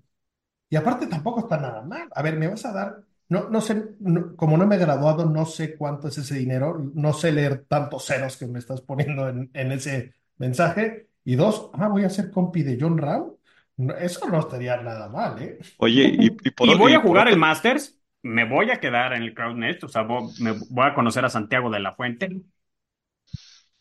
[0.70, 2.08] Y aparte tampoco está nada mal.
[2.14, 5.26] A ver, me vas a dar, no, no sé, no- como no me he graduado,
[5.26, 9.28] no sé cuánto es ese dinero, no sé leer tantos ceros que me estás poniendo
[9.28, 11.08] en, en ese mensaje.
[11.24, 13.37] Y dos, ah, voy a ser compi de John Rao.
[13.78, 15.58] No, eso no estaría nada mal, ¿eh?
[15.78, 19.12] Oye, y, y por, y voy y a jugar el Masters, me voy a quedar
[19.12, 21.92] en el Crowd Nest, o sea, vo- me voy a conocer a Santiago de la
[21.94, 22.42] Fuente.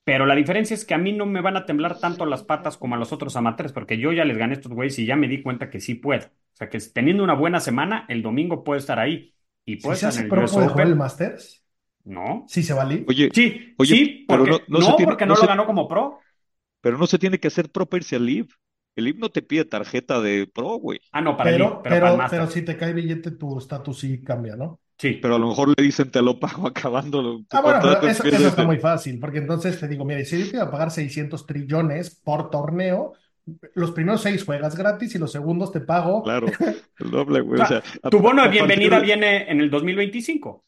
[0.04, 2.78] Pero la diferencia es que a mí no me van a temblar tanto las patas
[2.78, 5.16] como a los otros amateurs, porque yo ya les gané a estos güeyes y ya
[5.18, 6.26] me di cuenta que sí puedo.
[6.28, 9.34] O sea, que teniendo una buena semana, el domingo puedo estar ahí.
[9.66, 10.96] Y puedo se estar hace en el pro, US ¿puede jugar el.
[10.96, 11.66] Masters?
[12.06, 12.46] No.
[12.48, 13.06] Sí se vale.
[13.10, 15.66] Oye, Sí, Oye, sí, pero no- no se tiene- porque no no, se- lo ganó
[15.66, 16.20] como pro.
[16.82, 18.48] pero no se tiene que hacer pro para irse al LIB.
[18.98, 21.00] El LIB no te pide tarjeta de pro, güey.
[21.12, 23.58] Ah, no, para mí, Pero, pero, para el pero, pero si te cae billete, tu
[23.58, 24.82] estatus sí cambia, ¿no?
[24.98, 25.20] Sí.
[25.22, 28.24] Pero a lo mejor le dicen te lo pago acabando tu Ah, bueno, pero eso,
[28.24, 30.92] eso está muy fácil, porque entonces te digo, mire, si yo te iba a pagar
[30.92, 33.14] 600 trillones por torneo,
[33.76, 36.24] los primeros seis juegas gratis y los segundos te pago.
[36.24, 36.48] Claro,
[37.00, 37.62] el doble, güey.
[37.62, 40.66] O O sea, tu bono de bienvenida de- viene en el 2025.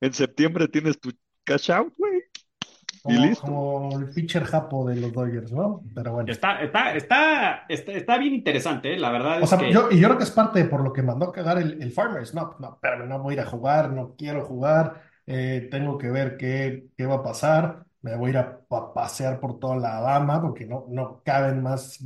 [0.00, 1.10] En septiembre tienes tu
[1.44, 2.15] cash out, güey.
[3.06, 3.52] Y Como, listo.
[3.52, 5.88] como el pitcher japo de los Dodgers, ¿no?
[5.94, 6.32] Pero bueno.
[6.32, 8.98] Está, está, está, está, está bien interesante, ¿eh?
[8.98, 10.80] La verdad O es sea, que yo, y yo creo que es parte de por
[10.82, 12.34] lo que mandó a cagar el, el Farmers.
[12.34, 16.08] No, no, espérame, no voy a ir a jugar, no quiero jugar, eh, tengo que
[16.10, 17.84] ver qué, qué va a pasar.
[18.02, 21.62] Me voy a ir a, pa- pasear por toda la Alabama porque no, no caben
[21.62, 22.02] más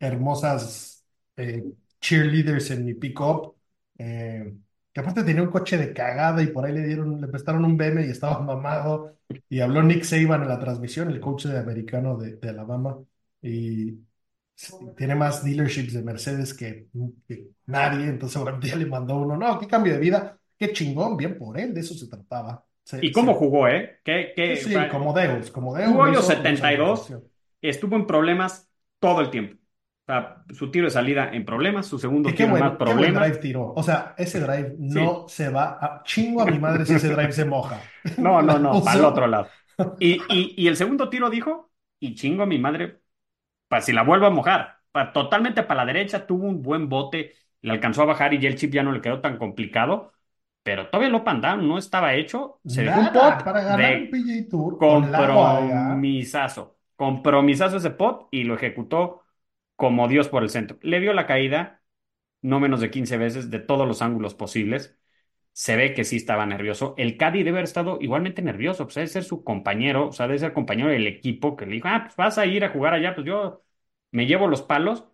[0.00, 1.64] hermosas eh,
[2.00, 3.56] cheerleaders en mi pick-up.
[3.98, 4.54] eh,
[4.96, 7.76] que aparte tenía un coche de cagada y por ahí le dieron, le prestaron un
[7.76, 9.16] BM y estaba mamado.
[9.48, 12.98] Y habló Nick Saban en la transmisión, el coach de americano de, de Alabama.
[13.42, 13.98] Y
[14.96, 16.88] tiene más dealerships de Mercedes que,
[17.28, 18.06] que nadie.
[18.06, 19.36] Entonces seguramente ya le mandó uno.
[19.36, 20.38] No, qué cambio de vida.
[20.58, 22.64] Qué chingón, bien por él, de eso se trataba.
[22.82, 24.00] Se- ¿Y cómo se- jugó, eh?
[24.02, 25.90] ¿Qué, qué, Sí, como Deus, como Deus.
[25.90, 27.00] Jugó hizo mucha 72.
[27.00, 27.24] organización.
[27.60, 29.58] estuvo en problemas todo el tiempo.
[30.08, 33.14] O sea, su tiro de salida en problemas, su segundo tiro más qué buen problemas.
[33.14, 33.72] drive tiró.
[33.74, 36.02] O sea, ese drive no se va a...
[36.04, 37.80] Chingo a mi madre si ese drive se moja.
[38.16, 39.48] No, no, no, para el otro lado.
[39.98, 43.00] Y, y, y el segundo tiro dijo, y chingo a mi madre,
[43.68, 44.80] para si la vuelvo a mojar.
[44.92, 48.48] Pa- totalmente para la derecha, tuvo un buen bote, le alcanzó a bajar y ya
[48.48, 50.12] el chip ya no le quedó tan complicado.
[50.62, 52.60] Pero todavía el up and down no estaba hecho.
[52.66, 56.78] Se dejó un Nada, pot para ganar de un PGA Tour con compromisazo.
[56.96, 59.22] Compromisazo ese pot y lo ejecutó
[59.76, 60.78] como Dios por el centro.
[60.82, 61.82] Le dio la caída
[62.42, 64.98] no menos de 15 veces de todos los ángulos posibles.
[65.52, 66.94] Se ve que sí estaba nervioso.
[66.98, 70.38] El Caddy debe haber estado igualmente nervioso, pues debe ser su compañero, o sea, debe
[70.38, 73.14] ser compañero del equipo que le dijo, ah, pues vas a ir a jugar allá,
[73.14, 73.64] pues yo
[74.10, 75.04] me llevo los palos,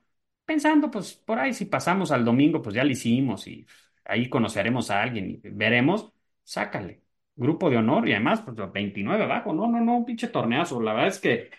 [0.45, 3.67] pensando, pues por ahí si pasamos al domingo, pues ya lo hicimos y
[4.05, 6.13] ahí conoceremos a alguien y veremos,
[6.45, 7.03] sácale.
[7.35, 10.81] Grupo de honor y además, pues 29 abajo, no, no, no, un pinche torneazo.
[10.83, 11.51] La verdad es que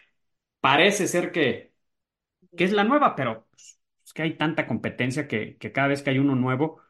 [0.62, 1.73] parece ser que,
[2.56, 6.02] que es la nueva, pero pues, es que hay tanta competencia que, que cada vez
[6.04, 6.82] que hay uno nuevo,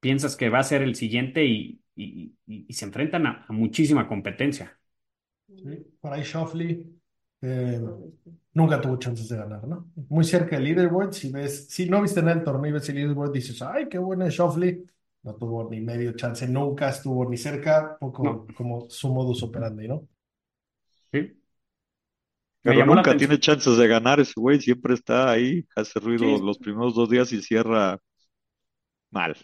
[0.00, 3.52] piensas que va a ser el siguiente y, y- y- y se enfrentan a, a
[3.52, 4.78] muchísima competencia.
[5.46, 7.00] Sí, por ahí Shoffley
[7.40, 7.80] eh,
[8.52, 9.90] nunca tuvo chances de ganar, ¿no?
[10.08, 12.96] Muy cerca del leaderboard, si ves, si no viste en el torneo y ves el
[12.96, 14.84] leaderboard, dices, ay, qué bueno es Shoffley.
[15.22, 18.48] No tuvo ni medio chance, nunca estuvo ni cerca, poco No.
[18.56, 20.06] como su modus operandi, ¿no?
[21.12, 21.37] ¿sí?
[22.62, 26.38] Pero nunca tiene chances de ganar ese güey, siempre está ahí, hace ruido Sí.
[26.38, 27.98] los primeros dos días y cierra
[29.10, 29.36] mal.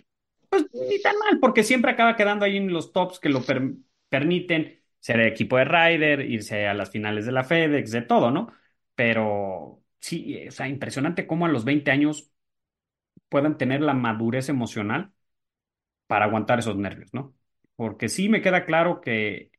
[0.49, 3.43] pues ni tan mal, porque siempre acaba quedando ahí en los tops que lo
[4.09, 8.53] permiten ser equipo de Ryder, irse a las finales de la FedEx, de todo, ¿no?
[8.95, 12.31] Pero sí, o sea, impresionante cómo a los 20 años
[13.29, 15.13] puedan tener la madurez emocional
[16.09, 17.35] para aguantar esos nervios, ¿no?
[17.77, 19.51] Porque sí me queda claro que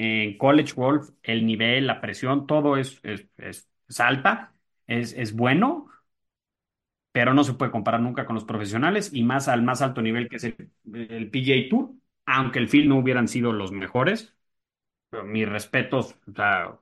[0.00, 3.68] en College Golf el nivel, la presión, todo es, es, es,
[4.00, 4.54] alta,
[4.86, 5.88] es, es bueno,
[7.12, 10.28] pero no se puede comparar nunca con los profesionales y más al más alto nivel
[10.28, 11.90] que es el, el PGA Tour,
[12.26, 14.34] aunque el field no hubieran sido los mejores.
[15.10, 16.78] Pero mis respetos, o sea,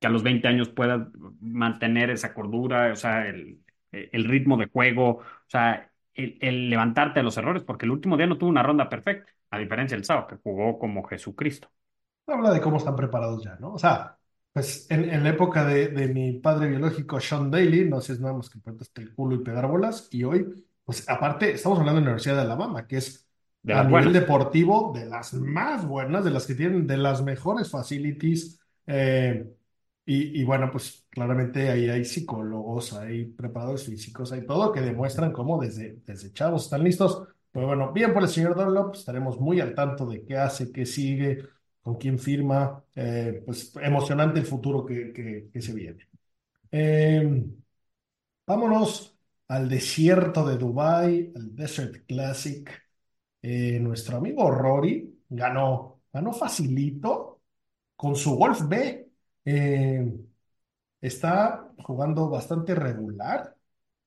[0.00, 4.66] que a los 20 años pueda mantener esa cordura, o sea, el, el ritmo de
[4.68, 8.50] juego, o sea, el, el, levantarte de los errores, porque el último día no tuvo
[8.50, 11.70] una ronda perfecta, a diferencia del sábado, que jugó como Jesucristo.
[12.30, 13.74] Habla de cómo están preparados ya, ¿no?
[13.74, 14.16] O sea,
[14.52, 18.20] pues en, en la época de, de, mi padre biológico, Sean Daly, no sé, es
[18.20, 20.08] nada más que hasta el culo y pegar bolas.
[20.10, 23.28] Y hoy, pues aparte, estamos hablando de la Universidad de Alabama, que es
[23.62, 27.70] de a nivel deportivo de las más buenas, de las que tienen de las mejores
[27.70, 28.60] facilities.
[28.86, 29.48] Eh,
[30.06, 35.32] y, y, bueno, pues claramente ahí hay psicólogos, hay preparadores físicos, hay todo que demuestran
[35.32, 37.22] cómo desde, desde chavos están listos.
[37.52, 40.86] Pero bueno, bien por el señor Dunlop, estaremos muy al tanto de qué hace, qué
[40.86, 41.44] sigue
[41.90, 45.12] con quién firma, eh, pues emocionante el futuro que,
[45.52, 46.08] que, se viene.
[46.70, 47.44] Eh,
[48.46, 49.16] vámonos
[49.48, 52.70] al desierto de Dubai, al Desert Classic.
[53.42, 57.40] Eh, nuestro amigo Rory ganó, ganó facilito
[57.96, 59.08] con su Golf B.
[61.00, 63.56] está jugando bastante regular,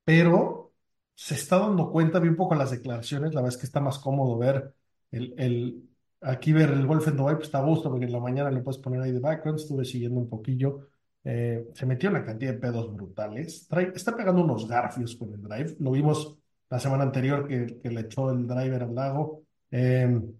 [0.06, 0.72] pero
[1.16, 4.00] se está dando cuenta, vi un poco las declaraciones, la verdad es que está más
[4.00, 4.74] cómodo ver
[5.12, 5.93] el, el
[6.24, 8.62] Aquí ver el golf en Dubai pues está a gusto porque en la mañana le
[8.62, 10.88] puedes poner ahí de background, estuve siguiendo un poquillo.
[11.24, 13.68] Eh, se metió una cantidad de pedos brutales.
[13.96, 15.76] está pegando unos garfios con el drive.
[15.80, 16.38] Lo vimos
[16.70, 19.44] la semana anterior que, que le echó el driver al lago.
[19.72, 20.34] Em,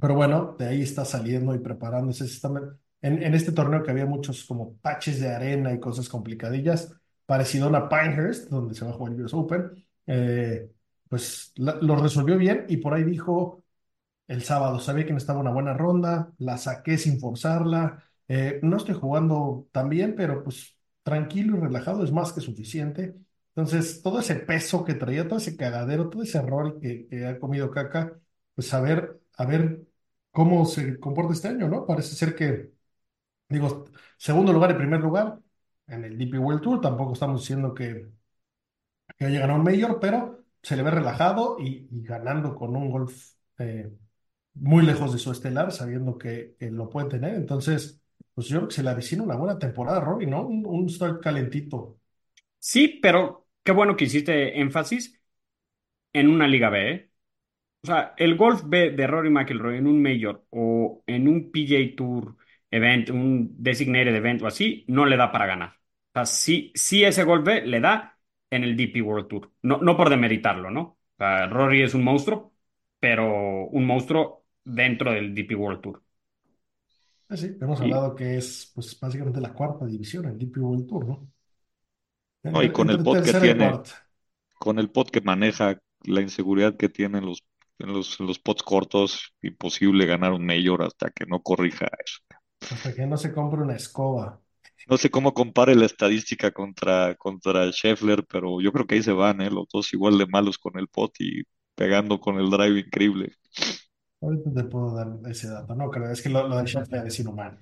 [0.00, 2.24] pero bueno, de ahí está saliendo y preparándose.
[3.02, 6.92] en, en, este torneo que había muchos como patches de arena y cosas complicadillas,
[7.26, 10.70] parecido a Pinehurst, donde se va a jugar el US Open, eh,
[11.08, 13.64] pues lo resolvió bien y por ahí dijo
[14.28, 14.78] el sábado.
[14.80, 18.04] Sabía que necesitaba una buena ronda, la saqué sin forzarla.
[18.28, 23.14] Eh, no estoy jugando tan bien, pero pues tranquilo y relajado es más que suficiente.
[23.54, 27.70] Entonces, todo ese peso que traía, todo ese cagadero, todo ese error que, ha comido
[27.70, 28.18] caca,
[28.54, 29.82] pues a ver, a ver
[30.30, 31.86] cómo se comporta este año, ¿no?
[31.86, 32.72] Parece ser que,
[33.48, 33.86] digo,
[34.18, 35.38] segundo lugar y primer lugar
[35.88, 38.08] en el DP World Tour, tampoco estamos diciendo que,
[39.16, 43.34] que haya ganado un mayor, pero se le ve relajado y, ganando con un golf
[43.58, 43.90] eh,
[44.56, 47.34] muy lejos de su estelar, sabiendo que, lo puede tener.
[47.34, 48.02] Entonces,
[48.34, 50.46] pues yo creo que se le avecina una buena temporada, Robbie, ¿no?
[50.46, 51.98] Un, un start calentito.
[52.58, 55.20] Sí, pero qué bueno que hiciste énfasis
[56.12, 57.10] en una Liga B, ¿eh?
[57.82, 61.94] O sea, el Golf B de Rory McIlroy en un Major o en un PJ
[61.96, 62.36] Tour
[62.70, 65.70] event, un designated event o así, no le da para ganar.
[66.14, 66.72] O sea, sí,
[67.04, 68.18] ese Golf B le da
[68.50, 69.52] en el DP World Tour.
[69.62, 70.80] No, no por demeritarlo, ¿no?
[70.82, 72.54] O sea, Rory es un monstruo,
[72.98, 76.02] pero un monstruo dentro del DP World Tour.
[77.28, 81.06] Ah, sí, hemos hablado que es pues básicamente la cuarta división, el DP World Tour,
[81.08, 81.28] ¿no?
[82.52, 83.80] No, y con el pod que tiene,
[84.58, 87.44] con el pod que maneja, la inseguridad que tiene en los,
[87.78, 92.20] en los, en los pods cortos, imposible ganar un mayor hasta que no corrija eso.
[92.68, 94.40] Hasta que no se compre una escoba.
[94.88, 99.12] No sé cómo compare la estadística contra, contra Scheffler, pero yo creo que ahí se
[99.12, 99.50] van, ¿eh?
[99.50, 101.42] Los dos igual de malos con el pot y
[101.74, 103.34] pegando con el drive increíble.
[104.20, 107.20] Ahorita te puedo dar ese dato, no creo, es que lo, lo de Scheffler es
[107.20, 107.58] inhumano.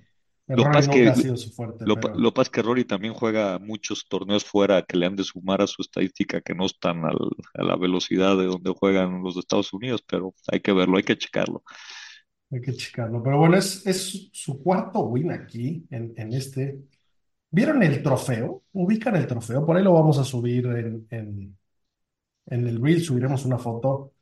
[0.47, 1.87] El lo Rory que, ha sido su fuerte.
[1.87, 2.15] Lo, pero...
[2.15, 5.67] lo pasa que Rory también juega muchos torneos fuera que le han de sumar a
[5.67, 7.17] su estadística que no están al,
[7.55, 11.03] a la velocidad de donde juegan los de Estados Unidos, pero hay que verlo, hay
[11.03, 11.63] que checarlo.
[12.51, 13.23] Hay que checarlo.
[13.23, 16.79] Pero bueno, es, es su cuarto win aquí en, en este.
[17.51, 18.65] ¿Vieron el trofeo?
[18.73, 19.65] ¿Ubican el trofeo?
[19.65, 21.57] Por ahí lo vamos a subir en, en,
[22.47, 24.14] en el reel, subiremos una foto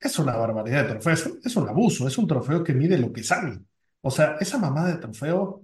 [0.00, 1.12] es una barbaridad de trofeo,
[1.44, 3.60] es, un abuso, es un trofeo que mide lo que sale.
[4.02, 5.62] O sea, esa mamada de trofeo,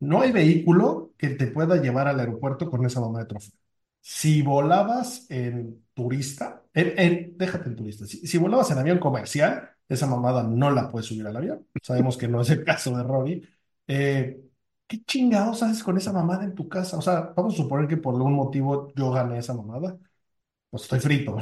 [0.00, 3.54] no hay vehículo que te pueda llevar al aeropuerto con esa mamada de trofeo.
[4.00, 10.42] Si volabas en turista, en, déjate en turista, si, volabas en avión comercial, esa mamada
[10.42, 11.66] no la puedes subir al avión.
[11.82, 13.42] Sabemos que no es el caso de Robbie.
[13.86, 14.48] Eh,
[14.88, 16.98] ¿qué chingados haces con esa mamada en tu casa?
[16.98, 19.96] O sea, vamos a suponer que por algún motivo yo gané esa mamada.
[20.70, 21.36] Pues estoy frito,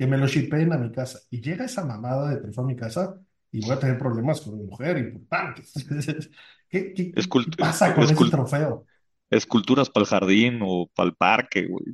[0.00, 1.20] que me lo shipen a mi casa.
[1.28, 3.20] Y llega esa mamada de trofeo a mi casa
[3.52, 5.74] y voy a tener problemas con mi mujer importantes.
[6.70, 7.12] ¿Qué, qué,
[7.58, 8.86] pasa con ese trofeo?
[9.28, 11.84] Esculturas para el jardín o para el parque, güey.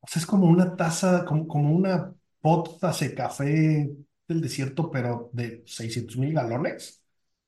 [0.00, 2.12] O sea, es como una taza, como, como una
[2.42, 3.90] pot hace café
[4.28, 7.02] del desierto, pero de 600 mil galones.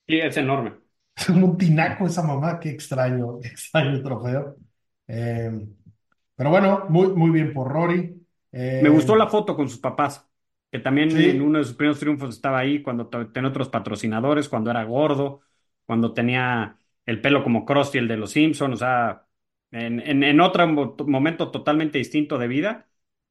[0.07, 0.73] Sí, es enorme.
[1.15, 4.57] Es un tinaco esa mamá, qué extraño, qué extraño trofeo.
[5.07, 5.69] Eh,
[6.35, 8.18] pero bueno, muy, muy bien por Rory.
[8.79, 10.29] Me Eh, gustó la foto con sus papás,
[10.71, 14.71] que también en uno de sus primeros triunfos estaba ahí cuando tenía otros patrocinadores, cuando
[14.71, 15.41] era gordo,
[15.87, 19.27] cuando tenía el pelo como Krusty, el de los Simpsons, o sea,
[19.73, 22.89] en, en, en otro mo- momento totalmente distinto de vida,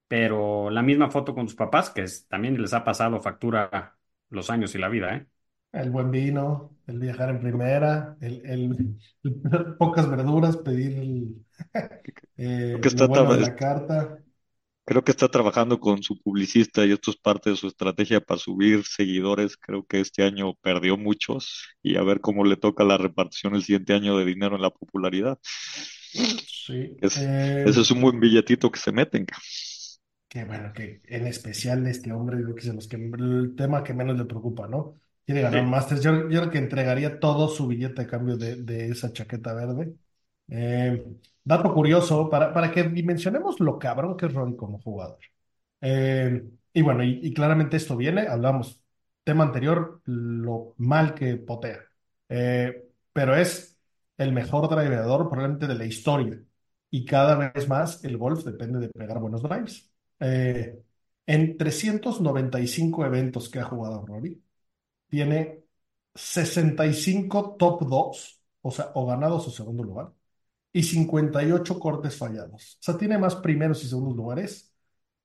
[0.07, 3.97] pero la misma foto con sus papás, que es- también les ha pasado factura
[4.29, 5.27] los años y la vida, ¿eh?
[5.71, 9.33] el buen vino, el viajar en primera, el, el- el
[9.77, 11.45] pocas verduras, pedir el,
[12.01, 14.19] que eh, lo bueno de la carta.
[14.87, 18.39] Creo que está trabajando con su publicista y esto es parte de su estrategia para
[18.39, 19.57] subir seguidores.
[19.57, 23.63] Creo que este año perdió muchos y a ver cómo le toca la repartición el
[23.63, 25.39] siguiente año de dinero en la popularidad.
[26.11, 26.97] Sí.
[27.01, 29.25] Es, Eh, ese es un buen billetito que se meten.
[30.29, 33.93] Que bueno, que en especial este hombre, creo que es los que el tema que
[33.93, 34.99] menos le preocupa, ¿no?
[35.25, 35.65] Quiere ganar Sí.
[35.65, 36.01] Masters.
[36.03, 39.95] Yo, yo creo que entregaría todo su billete a cambio de, de esa chaqueta verde.
[40.49, 41.05] Eh,
[41.43, 45.19] dato curioso, para, para que dimensionemos lo cabrón que es Rory como jugador.
[45.81, 48.81] Eh, y bueno, y, claramente esto viene, hablamos,
[49.23, 51.79] tema anterior, lo mal que potea.
[52.29, 53.79] Eh, pero es
[54.17, 56.39] el mejor driveador probablemente de la historia.
[56.89, 59.91] Y cada vez más el golf depende de pegar buenos drives.
[61.25, 64.41] En 395 eventos que ha jugado Rory,
[65.09, 65.63] tiene
[66.15, 70.13] 65 top 2, o sea, o ganados o segundo lugar,
[70.77, 72.77] y 58 cortes fallados.
[72.81, 74.73] O sea, tiene más primeros y segundos lugares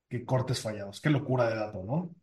[0.08, 1.00] que cortes fallados.
[1.00, 2.14] Qué locura de dato, ¿no?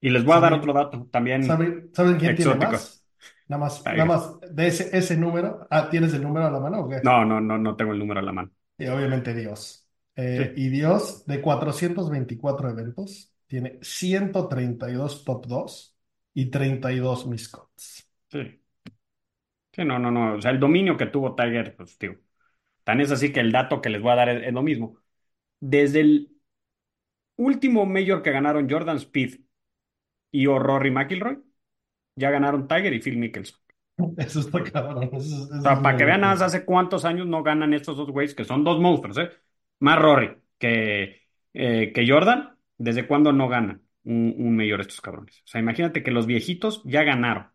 [0.00, 3.04] Y les voy a dar otro ¿Saben, dato también saben, ¿saben quién tiene más?
[3.48, 5.66] Nada más, nada más de ese, ese número.
[5.70, 7.00] Ah, ¿tienes el número a la mano o qué?
[7.02, 8.50] No, no, no, no tengo el número a la mano.
[8.78, 9.86] Y obviamente Dios.
[10.16, 15.96] Eh, Sí, y Dios, de 424 eventos, tiene 132 top 2
[16.34, 18.08] y 32 miscuts.
[18.30, 18.59] sí.
[19.72, 20.34] Sí, no, no, no.
[20.34, 22.16] O sea, el dominio que tuvo Tiger, pues, tío.
[22.84, 24.98] Tan es así que el dato que les voy a dar es, es lo mismo.
[25.60, 26.36] Desde el
[27.36, 29.40] último Major que ganaron Jordan Spieth
[30.32, 31.42] y o Rory McIlroy,
[32.16, 33.60] ya ganaron Tiger y Phil Mickelson.
[34.18, 35.10] Eso está cabrón.
[35.12, 37.42] Eso, es- eso O es sea, para que vean nada más hace cuántos años no
[37.42, 39.30] ganan estos dos güeyes, que son dos monstruos, ¿eh?
[39.80, 45.40] Más Rory que, eh, que Jordan, ¿desde cuándo no ganan un, un Major estos cabrones?
[45.44, 47.49] O sea, imagínate que los viejitos ya ganaron.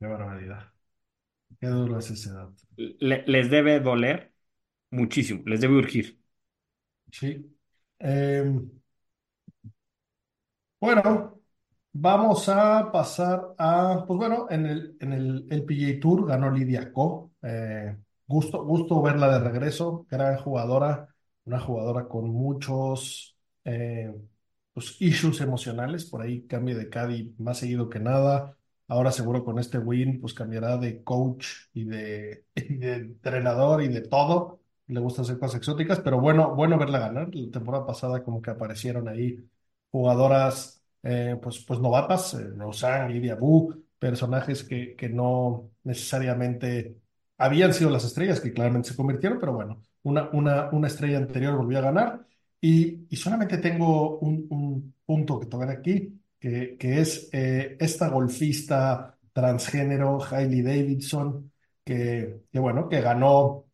[0.00, 0.72] Qué barbaridad.
[1.60, 2.54] Qué duro es ese dato.
[2.76, 4.32] Le- les debe doler
[4.90, 6.20] muchísimo, les debe urgir.
[7.12, 7.56] Sí.
[7.98, 8.70] Em,
[10.80, 11.40] Bueno,
[11.92, 17.32] vamos a pasar a, pues bueno, en el, en el LPGA Tour ganó Lidia Ko.
[17.42, 21.08] Eh, gusto, gusto verla de regreso, gran jugadora,
[21.44, 24.14] una jugadora con muchos eh,
[24.72, 28.56] pues, issues emocionales, por ahí cambia de caddy más seguido que nada.
[28.88, 34.60] Ahora seguro con este win, pues cambiará de coach y de, entrenador y de todo.
[34.86, 37.34] Le gusta hacer cosas exóticas, pero bueno, bueno verla ganar.
[37.34, 39.38] La temporada pasada como que aparecieron ahí
[39.90, 46.96] jugadoras eh, pues, pues novatas, eh, Rosanne, Lidia Wu, personajes que, que no necesariamente
[47.36, 51.56] habían sido las estrellas, que claramente se convirtieron, pero bueno, una, una, una estrella anterior
[51.56, 52.26] volvió a ganar.
[52.60, 58.08] Y, y solamente tengo un, un punto que tocar aquí, que, que es eh, esta
[58.08, 61.52] golfista transgénero, Hailey Davidson,
[61.84, 63.66] que, que bueno, que ganó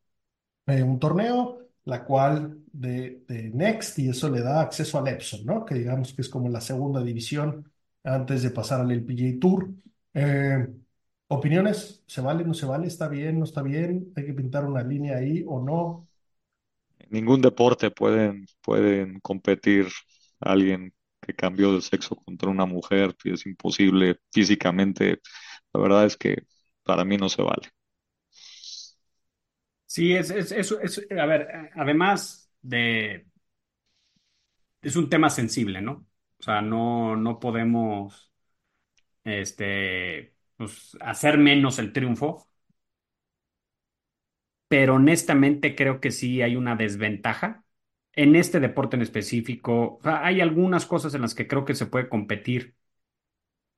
[0.66, 5.44] eh, un torneo, la cual de, de Next, y eso le da acceso al Epson,
[5.44, 5.64] ¿no?
[5.64, 7.70] Que digamos que es como la segunda división
[8.04, 9.70] antes de pasar al LPGA Tour.
[10.14, 10.66] Eh,
[11.28, 12.02] ¿opiniones?
[12.06, 12.86] ¿Se vale, no se vale?
[12.86, 14.12] ¿Está bien, no está bien?
[14.16, 16.08] ¿Hay que pintar una línea ahí o no?
[17.10, 19.88] ningún deporte pueden, pueden competir
[20.40, 20.93] alguien
[21.24, 25.20] que cambió de sexo contra una mujer, y es imposible físicamente.
[25.74, 26.44] La verdad es que
[26.84, 27.70] para mí no se vale.
[29.86, 30.72] Sí, es, es,
[31.10, 33.26] a ver, además de,
[34.82, 36.06] es un tema sensible, ¿no?
[36.38, 38.32] O sea, no, no podemos,
[39.24, 42.48] este, pues, hacer menos el triunfo,
[44.68, 47.63] pero honestamente creo que sí hay una desventaja
[48.16, 50.00] en este deporte en específico.
[50.04, 52.76] Hay algunas cosas en las que creo que se puede competir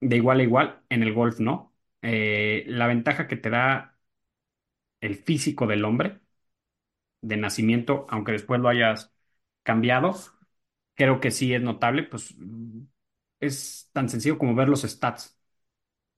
[0.00, 1.74] de igual a igual, en el golf no.
[2.02, 3.98] Eh, la ventaja que te da
[5.00, 6.20] el físico del hombre
[7.20, 9.12] de nacimiento, aunque después lo hayas
[9.62, 10.14] cambiado,
[10.94, 12.34] creo que sí es notable, pues
[13.40, 15.38] es tan sencillo como ver los stats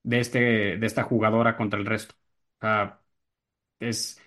[0.04, 0.40] de, este,
[0.78, 2.14] de esta jugadora contra el resto.
[3.80, 4.20] Es,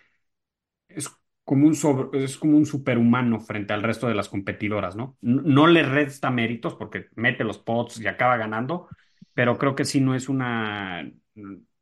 [0.89, 1.09] es
[1.45, 5.17] como un sobre- es como un superhumano frente al resto de las competidoras, ¿no?
[5.21, 8.87] No, no le resta méritos porque mete los pots y acaba ganando,
[9.33, 11.09] pero creo que sí no es una...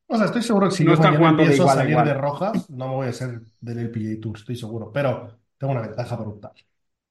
[0.07, 2.09] O sea, estoy seguro que si No yo jugando de empiezo igual a salir igual.
[2.09, 5.81] de rojas, no me voy a hacer del LPGA Tour, estoy seguro, pero tengo una
[5.81, 6.51] ventaja brutal.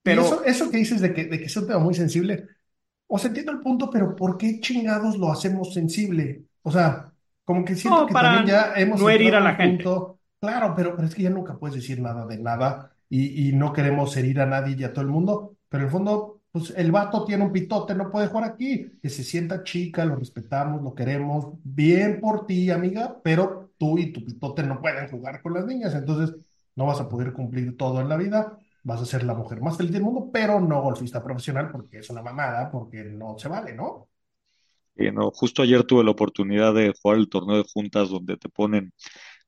[0.05, 2.49] Y Pero eso, eso que dices de que, de que es un tema muy sensible,
[3.09, 6.47] o sea, entiendo el punto, pero ¿por qué chingados lo hacemos sensible?
[6.63, 7.13] O sea,
[7.45, 9.93] como que siento no, que para también ya hemos no herir a la gente.
[9.93, 14.17] punto, claro, pero, es que ya nunca puedes decir nada de nada y, no queremos
[14.17, 17.25] herir a nadie y a todo el mundo, pero en el fondo, pues el vato
[17.25, 21.55] tiene un pitote, no puede jugar aquí, que se sienta chica, lo respetamos, lo queremos,
[21.65, 25.95] bien por ti, amiga, pero tú y tu pitote no pueden jugar con las niñas,
[25.95, 26.37] entonces
[26.77, 28.59] no vas a poder cumplir todo en la vida
[28.89, 32.09] vas a ser la mujer más feliz del mundo, pero no golfista profesional porque es
[32.09, 34.09] una mamada, porque no se vale, ¿no?
[34.97, 38.49] Y no, justo ayer tuve la oportunidad de jugar el torneo de juntas donde te
[38.49, 38.93] ponen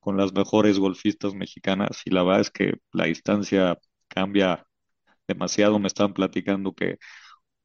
[0.01, 3.79] con las mejores golfistas mexicanas y la verdad es que la distancia
[4.09, 4.67] cambia
[5.29, 5.79] demasiado.
[5.79, 6.99] Me estaban platicando que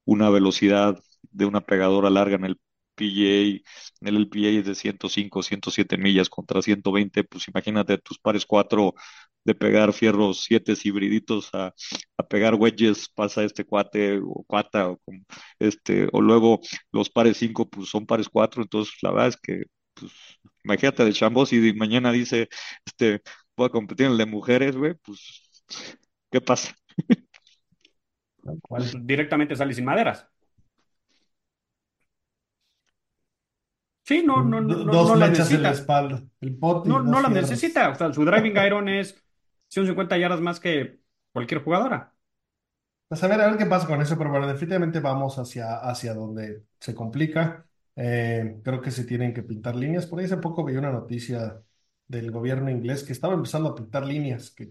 [0.06, 0.98] una velocidad
[1.32, 2.60] de una pegadora larga en el
[2.96, 3.62] PGA,
[4.02, 8.94] en el LPA es de 105, 107 millas contra 120, pues imagínate tus pares 4
[9.44, 11.74] de pegar fierros 7 hibriditos a,
[12.18, 15.00] a pegar wedges, pasa este cuate o cuata, o,
[15.60, 16.62] este, o luego
[16.92, 19.64] los pares 5 pues son pares 4, entonces la verdad es que
[19.94, 20.12] pues,
[20.66, 22.50] imagínate de chambos y mañana dice,
[22.86, 23.22] este,
[23.58, 25.52] voy a competir en el de mujeres, güey, pues,
[26.32, 26.76] ¿qué pasa?
[28.62, 28.84] Cual.
[29.06, 30.28] Directamente sale sin maderas.
[34.04, 35.72] Sí, no, no, no, Do- no, dos no las flechas en la necesita.
[35.72, 37.50] espalda, el No, no las fierros.
[37.50, 37.90] necesita.
[37.90, 39.24] O sea, su driving iron es
[39.68, 41.00] 150 yardas más que
[41.34, 42.16] cualquier jugadora.
[43.08, 46.14] Pues a ver, a ver qué pasa con eso, pero bueno, definitivamente vamos hacia, hacia
[46.14, 47.68] donde se complica.
[47.96, 50.06] Eh, creo que se tienen que pintar líneas.
[50.08, 51.62] Por ahí hace poco vi una noticia
[52.08, 54.70] del gobierno inglés que estaba empezando a pintar líneas, que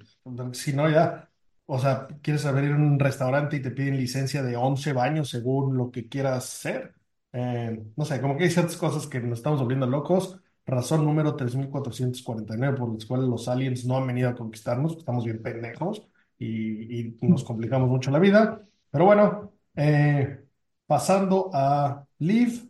[0.53, 1.31] si no ya,
[1.67, 5.91] o sea, quieres abrir un restaurante y te piden licencia de 11 baños según lo
[5.91, 6.95] que quieras hacer.
[7.33, 10.39] Eh, no sé, como que hay ciertas cosas que nos estamos volviendo locos.
[10.67, 15.43] Razón número 3449 por las cuales los aliens no han venido a conquistarnos, estamos bien
[15.43, 16.07] pendejos
[16.39, 18.67] y, y nos complicamos mucho la vida.
[18.91, 20.45] Pero bueno, eh,
[20.87, 22.63] pasando a Live,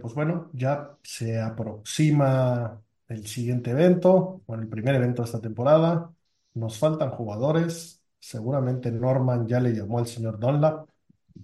[0.00, 6.12] pues bueno, ya se aproxima el siguiente evento, bueno, el primer evento de esta temporada.
[6.54, 8.02] Nos faltan jugadores.
[8.18, 10.88] Seguramente Norman ya le llamó al señor Dunlap,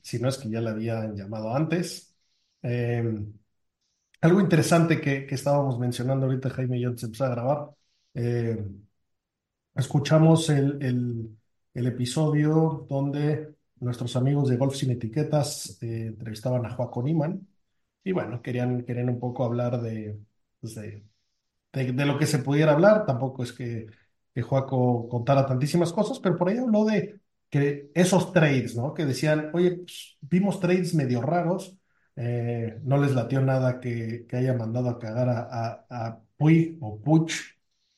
[0.03, 2.15] si no es que ya le habían llamado antes.
[2.63, 3.05] Eh,
[4.23, 7.71] algo interesante que, que estábamos mencionando ahorita, Jaime y yo, antes de empezar a grabar.
[8.15, 8.65] eh,
[9.75, 11.37] Escuchamos el, el-
[11.75, 17.47] el episodio donde nuestros amigos de Golf Sin Etiquetas eh, entrevistaban a Joaco Niman
[18.05, 20.19] y bueno, querían, querían un poco hablar de,
[20.61, 21.05] pues, de,
[21.73, 23.07] de, de lo que se pudiera hablar.
[23.07, 23.87] Tampoco es que,
[24.35, 28.95] que Joaco contara tantísimas cosas, pero por ahí habló de que esos trades, ¿no?
[28.95, 31.77] Que decían, oye, pues, vimos trades medio raros,
[32.17, 36.79] eh, no les latió nada que, que haya mandado a cagar a, a, a Puig
[36.81, 37.33] o Puch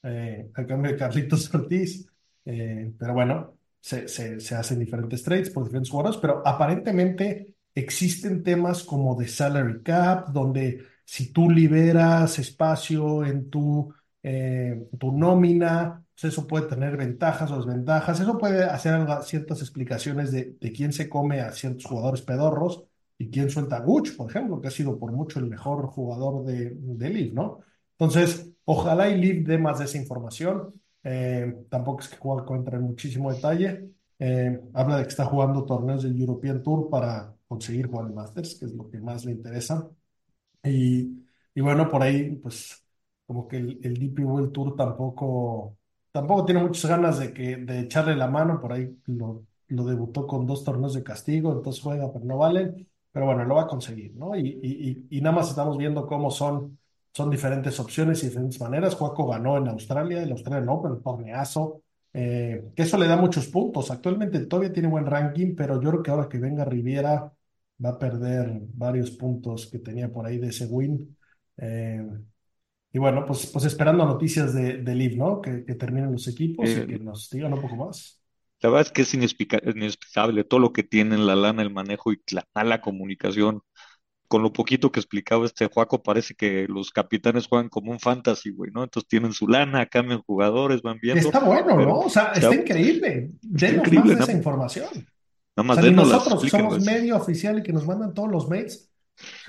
[0.03, 2.07] eh, a cambio de Carlitos Ortiz.
[2.45, 8.43] Eh, pero bueno, se, se, se hacen diferentes trades por diferentes jugadores, pero aparentemente existen
[8.43, 16.05] temas como de salary cap, donde si tú liberas espacio en tu, eh, tu nómina,
[16.15, 18.21] pues eso puede tener ventajas o desventajas.
[18.21, 22.85] Eso puede hacer ciertas explicaciones de, de quién se come a ciertos jugadores pedorros
[23.19, 26.45] y quién suelta a Guch, por ejemplo, que ha sido por mucho el mejor jugador
[26.45, 27.61] de, de ¿no?
[27.93, 30.75] Entonces, ojalá y League dé más de esa información.
[31.03, 33.91] Eh, tampoco es que Juanco entre en muchísimo detalle.
[34.19, 38.57] Eh, habla de que está jugando torneos del European Tour para conseguir jugar el Masters,
[38.59, 39.89] que es lo que más le interesa.
[40.63, 41.25] Y,
[41.55, 42.85] y bueno, por ahí, pues,
[43.27, 45.79] como que el, el DP World Tour tampoco,
[46.13, 48.61] tampoco tiene muchas ganas de, que, de echarle la mano.
[48.61, 52.89] Por ahí lo, lo debutó con dos torneos de castigo, entonces juega, pero no valen.
[53.13, 54.37] Pero bueno, lo va a conseguir, ¿no?
[54.37, 56.79] Y, y y nada más estamos viendo cómo son,
[57.13, 58.95] son diferentes opciones y diferentes maneras.
[58.97, 61.83] Juaco ganó en Australia, el Australian Open, el torneazo.
[62.13, 63.91] eh, que eso le da muchos puntos.
[63.91, 67.33] Actualmente todavía tiene buen ranking, pero yo creo que ahora que venga Riviera
[67.83, 71.17] va a perder varios puntos que tenía por ahí de ese win.
[71.57, 72.03] Eh,
[72.93, 75.41] y bueno, pues, pues esperando noticias de, de Liv, ¿no?
[75.41, 78.21] Que, que terminen los equipos y Eh, que nos digan un poco más.
[78.61, 82.13] La verdad es que es inexplica- inexplicable todo lo que tienen la lana, el manejo
[82.13, 83.61] y la mala comunicación.
[84.29, 88.51] Con lo poquito que explicaba este Juaco, parece que los capitanes juegan como un fantasy,
[88.51, 88.85] güey, ¿no?
[88.85, 91.99] Entonces tienen su lana, cambian jugadores, van viendo, está bueno, pero ¿no?
[92.01, 93.31] O sea, está, está increíble.
[93.43, 94.89] está Denos más increíble, de nada, esa información.
[95.57, 96.91] Nada O más sea, ni nosotros que somos explíquenos.
[96.91, 98.91] medio oficial y que nos mandan todos los mails,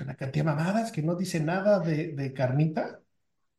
[0.00, 3.02] una cantidad de mamadas que no dice nada de, de carnita.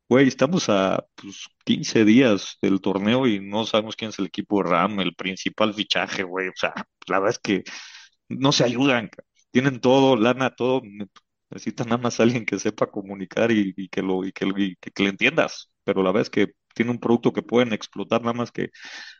[0.09, 4.63] güey, estamos a pues, 15 días del torneo y no sabemos quién es el equipo
[4.63, 6.47] de RAM, el principal fichaje, güey.
[6.49, 6.73] O sea,
[7.07, 7.63] la verdad es que
[8.29, 9.09] no se ayudan,
[9.51, 10.81] tienen todo, lana, todo.
[10.83, 11.07] ne-
[11.51, 14.91] Necesitan nada más alguien que sepa comunicar y, y que lo, y que, y que,
[14.91, 15.71] que le entiendas.
[15.85, 18.71] Pero la verdad es que tiene un producto que pueden explotar, nada más que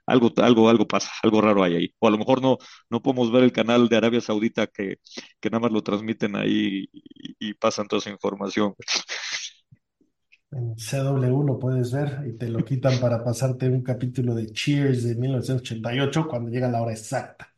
[0.08, 1.96] algo, algo, algo pasa, algo raro hay ahí.
[2.00, 2.58] O a lo mejor no,
[2.90, 4.98] no podemos ver el canal de Arabia Saudita que,
[5.42, 8.76] que nada más lo transmiten ahí y, y pasan toda esa información.
[10.52, 15.04] En CW lo puedes ver y te lo quitan para pasarte un capítulo de Cheers
[15.06, 17.54] de 1988 cuando llega la hora exacta.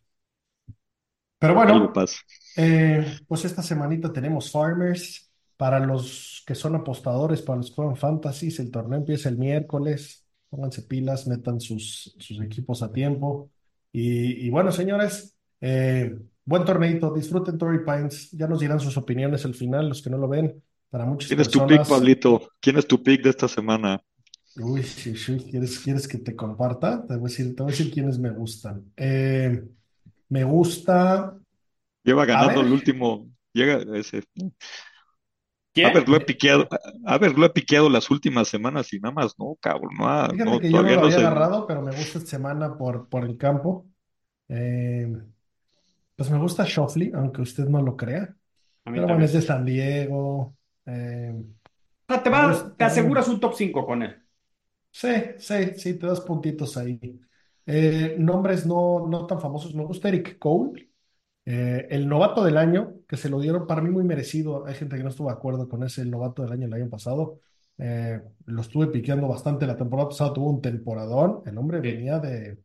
[1.40, 1.94] Pero bueno,
[2.58, 5.29] eh, pues esta semanita tenemos Farmers.
[5.60, 10.26] Para los que son apostadores, para los que juegan Fantasies, el torneo empieza el miércoles.
[10.50, 13.52] Pónganse pilas, metan sus, sus equipos a tiempo.
[13.92, 17.14] Y, y bueno, señores, eh, buen torneito.
[17.14, 18.32] Disfruten Torrey Pines.
[18.32, 20.64] Ya nos dirán sus opiniones al final, los que no lo ven.
[20.90, 21.86] Para muchas ¿Quién es tu pick.
[21.86, 22.50] Pablito?
[22.62, 24.02] ¿Quién es tu pick de esta semana?
[24.56, 27.06] Uy, sí, sí, ¿Quieres, quieres que te comparta?
[27.06, 28.94] Te voy a decir, te voy a decir quiénes me gustan.
[28.96, 29.62] Eh,
[30.30, 31.38] me gusta.
[32.04, 33.30] Lleva ganando el último.
[33.54, 34.24] Llega ese.
[35.82, 35.92] A ¿Quién?
[35.92, 36.68] ver, lo he me- piqueado.
[37.06, 39.92] A ver, lo he piqueado las últimas semanas y nada más, no, cabrón.
[39.98, 41.20] No, ha- fíjate no, que yo no todavía lo no había sé.
[41.20, 43.88] agarrado, pero me gusta esta semana por, por el campo.
[44.50, 45.08] Eh,
[46.16, 48.36] pues me gusta Shoffley, aunque usted no lo crea.
[48.86, 50.58] A mí Pero bueno, es de San Diego.
[50.86, 51.34] Eh,
[52.10, 52.86] O sea, te va, te gusta.
[52.86, 54.22] aseguras un top 5 con él.
[54.92, 55.08] Sí,
[55.40, 57.00] sí, sí, te das puntitos ahí.
[57.66, 59.74] Eh, nombres no, no tan famosos.
[59.76, 60.89] Me gusta Eric Cole.
[61.52, 64.66] Eh, el novato del año, que se lo dieron para mí muy merecido.
[64.68, 67.40] Hay gente que no estuvo de acuerdo con ese novato del año el año pasado.
[67.80, 69.66] Eh, lo estuve piqueando bastante.
[69.66, 71.42] La temporada pasada tuvo un temporadón.
[71.48, 72.60] El hombre venía de,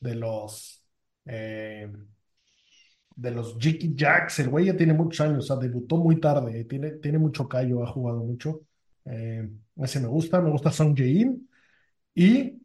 [0.00, 0.82] de los
[1.26, 1.92] eh,
[3.16, 4.38] de los Jiki Jacks.
[4.40, 6.64] El güey ya tiene muchos años, o sea, debutó muy tarde.
[6.64, 8.62] Tiene, tiene mucho callo, ha jugado mucho.
[9.04, 10.40] Eh, ese me gusta.
[10.40, 11.48] Me gusta Song Jae-in.
[12.14, 12.62] Y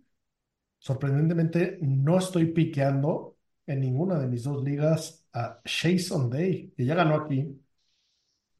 [0.80, 6.96] sorprendentemente no estoy piqueando en ninguna de mis dos ligas a Jason Day, que ya
[6.96, 7.62] ganó aquí.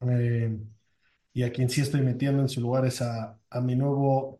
[0.00, 0.58] Eh,
[1.34, 4.38] y a quien sí estoy metiendo en su lugar es a, a mi nuevo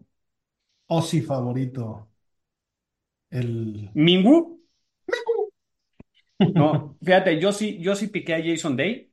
[0.89, 2.11] Aussie favorito,
[3.31, 3.91] el...
[3.95, 4.61] ¿Mingu?
[6.53, 9.13] No, fíjate, yo sí, yo sí piqué a Jason Day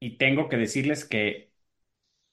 [0.00, 1.52] y tengo que decirles que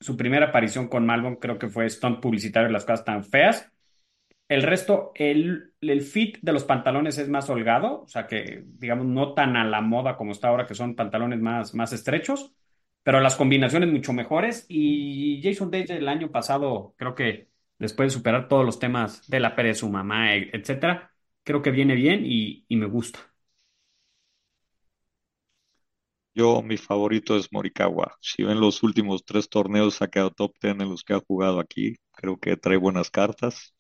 [0.02, 3.72] su primera aparición con Malbon creo que fue stunt publicitario, las cosas tan feas.
[4.50, 9.34] El resto, el, fit de los pantalones es más holgado, o sea que, digamos, no
[9.34, 12.54] tan a la moda como está ahora, que son pantalones más, más estrechos,
[13.04, 14.66] pero las combinaciones mucho mejores.
[14.70, 19.40] Y Jason Day el año pasado, creo que después de superar todos los temas de
[19.42, 23.20] la pérdida de su mamá, e- etcétera, creo que viene bien y, me gusta.
[26.34, 28.16] Yo, mi favorito es Morikawa.
[28.22, 31.60] Si ven los últimos tres torneos, ha quedado top 10 en los que ha jugado
[31.60, 31.96] aquí.
[32.14, 33.74] Creo que trae buenas cartas.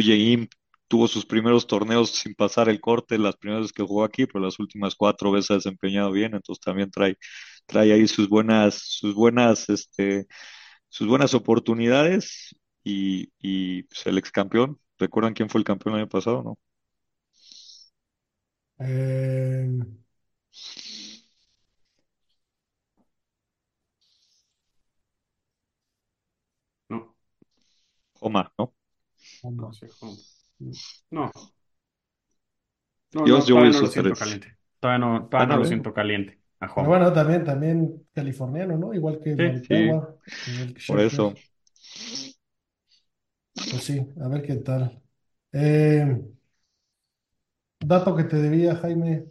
[0.00, 0.48] Jae-im
[0.88, 4.40] tuvo sus primeros torneos sin pasar el corte, las primeras veces que jugó aquí, pero
[4.44, 7.16] las últimas cuatro veces ha desempeñado bien, entonces también trae,
[7.66, 10.26] trae ahí sus buenas, sus buenas, este,
[10.88, 14.80] sus buenas oportunidades y, y pues, el ex campeón.
[14.98, 16.58] ¿Recuerdan quién fue el campeón el año pasado, no?
[18.80, 19.98] eh,
[26.90, 27.14] No,
[28.20, 28.74] Oma, ¿no?
[29.44, 29.70] No.
[31.10, 31.30] No,
[33.12, 34.56] no, Yo, no, yo voy todavía no lo siento caliente.
[34.80, 36.38] Todavía no, todavía Van no lo siento caliente.
[36.60, 38.92] A bueno, también, también californiano, ¿no?
[38.92, 41.34] Igual que igual que Por eso.
[43.54, 45.00] Pues sí, a ver qué tal.
[45.52, 46.20] Eh,
[47.80, 49.26] dato que te debía, Jaime.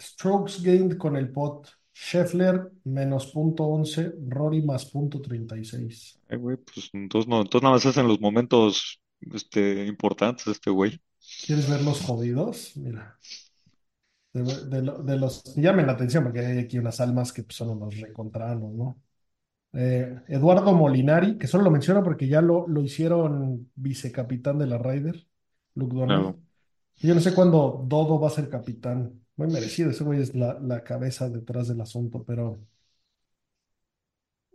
[0.00, 1.68] Strokes gained con el pot.
[1.94, 6.18] Scheffler menos punto 11, Rory más punto 36.
[6.28, 9.00] Eh, güey, pues entonces no, entonces nada más hacen los momentos
[9.32, 11.00] este, importantes este güey.
[11.46, 12.76] ¿Quieres verlos jodidos?
[12.76, 13.18] Mira,
[14.32, 17.56] de, de lo- de los llamen la atención, porque hay aquí unas almas que pues,
[17.56, 19.00] son unos recontranos, ¿no?
[19.74, 24.78] Eh, Eduardo Molinari, que solo lo menciono porque ya lo, lo hicieron vicecapitán de la
[24.78, 25.26] Ryder,
[25.74, 26.26] Luke Donald.
[26.26, 26.40] Claro.
[26.98, 29.20] Yo no sé cuándo Dodo va a ser capitán.
[29.36, 32.60] Muy merecido, ese güey es la, la cabeza detrás del asunto, pero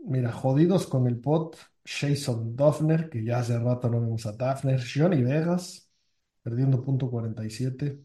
[0.06, 1.56] mira, jodidos con el pot.
[1.90, 4.80] Jason Duffner, que ya hace rato no vemos a Duffner.
[4.82, 5.90] Johnny Vegas,
[6.44, 8.00] perdiendo punto 47.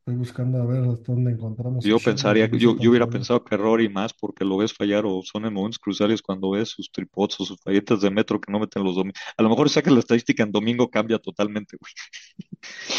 [0.00, 3.88] Estoy buscando a ver dónde encontramos a Yo pensaría, yo, yo hubiera pensado que Rory
[3.88, 7.44] más porque lo ves fallar o son en momentos cruciales cuando ves sus tripots o
[7.46, 9.18] sus falletas de metro que no meten los domingos.
[9.36, 11.92] A lo mejor saca la estadística en domingo cambia totalmente, güey.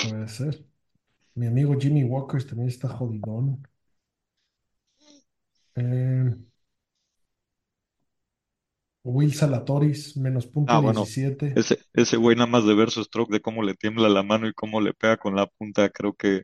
[0.10, 0.66] Puede ser.
[1.36, 3.62] Mi amigo Jimmy Walker también está jodidón.
[5.76, 6.36] Eh,
[9.06, 11.48] Will Salatoris, menos punto Ah, bueno, 17.
[11.54, 14.48] ese, ese güey nada más de ver su stroke, de cómo le tiembla la mano
[14.48, 16.44] y cómo le pega con la punta, creo que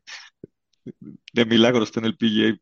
[1.33, 2.59] de milagro está en el PGA.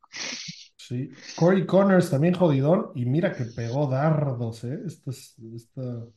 [0.77, 1.11] Sí.
[1.35, 2.91] Corey Connors también jodidón.
[2.95, 4.79] Y mira que pegó dardos, ¿eh?
[4.85, 6.07] Esto es, esta-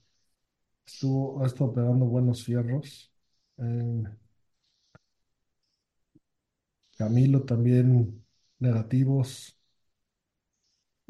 [0.86, 3.12] estuvo, ha estado pegando buenos fierros.
[3.58, 4.04] Eh,
[6.96, 8.24] Camilo también
[8.58, 9.58] negativos.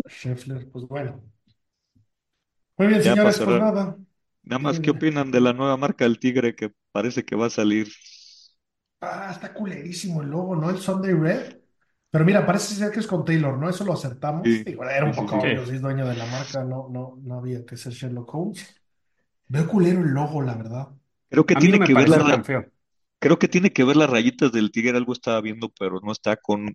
[0.08, 1.20] Scheffler, pues bueno.
[2.82, 3.96] Muy bien, Ya señores, pues nada.
[4.44, 7.50] nada más, ¿qué opinan de la nueva marca del Tigre que parece que va a
[7.50, 7.88] salir?
[9.00, 10.70] Ah, está culerísimo el logo, ¿no?
[10.70, 11.58] El Sunday Red.
[12.10, 13.68] Pero mira, parece ser que es con Taylor, ¿no?
[13.68, 14.50] Eso lo acertamos.
[14.50, 15.48] Sí, Digo, era un sí, sí, poco sí.
[15.48, 18.76] obvio, si es dueño de la marca, no, no, no había que ser Sherlock Holmes.
[19.48, 20.88] Veo culero el logo, la verdad.
[21.30, 22.66] Creo que A mí no tiene me que ver la, pareció ra- tan feo.
[23.20, 26.36] creo que tiene que ver las rayitas del Tigre, algo estaba viendo, pero no está
[26.38, 26.74] con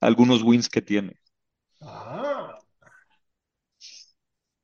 [0.00, 1.16] algunos wins que tiene.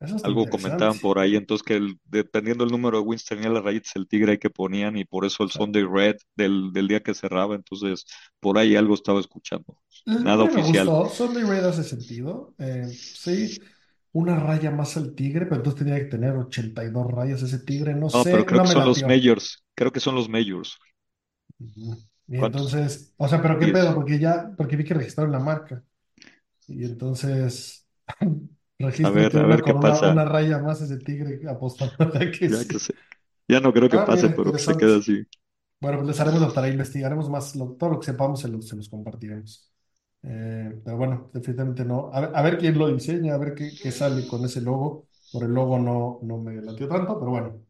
[0.00, 3.62] Eso Algo comentaban por ahí, entonces que el- dependiendo del número de wins tenía las
[3.64, 7.02] rayitas el Tigre ahí que ponían y por eso el Sunday Red del, del día
[7.02, 8.06] que cerraba, entonces
[8.40, 9.78] por ahí algo estaba escuchando.
[10.06, 10.96] El Nada oficial.
[10.96, 12.54] gustó, Sunday Red hace sentido.
[12.58, 13.58] Eh, sí,
[14.12, 17.94] una raya más al tigre, pero entonces tenía que tener 82 rayas ese tigre.
[17.94, 20.76] No No, pero sé, creo no que son los majors, creo que son los majors.
[22.28, 22.78] Y ¿Cuántos?
[22.78, 23.68] entonces, o sea, pero qué Diez.
[23.68, 25.84] pedo, porque ya, porque vi que registraron la marca.
[26.68, 27.86] Y entonces
[29.02, 30.10] A ver, a ver qué una, pasa.
[30.10, 32.78] una raya más ese tigre apostando a que Ya que sí.
[32.78, 32.94] se,
[33.48, 34.76] ya no creo que Ah, pase, mira, pero se interesante.
[34.76, 35.26] quede así.
[35.80, 38.68] Bueno, pues les haremos la tarea, investigaremos más, lo- todo lo que sepamos se los,
[38.68, 39.72] se los compartiremos.
[40.22, 42.10] Eh, pero bueno, definitivamente no.
[42.12, 45.08] A ver, a ver quién lo diseña, a ver qué, qué sale con ese logo.
[45.32, 47.62] Por el logo no, no me latió tanto, pero bueno.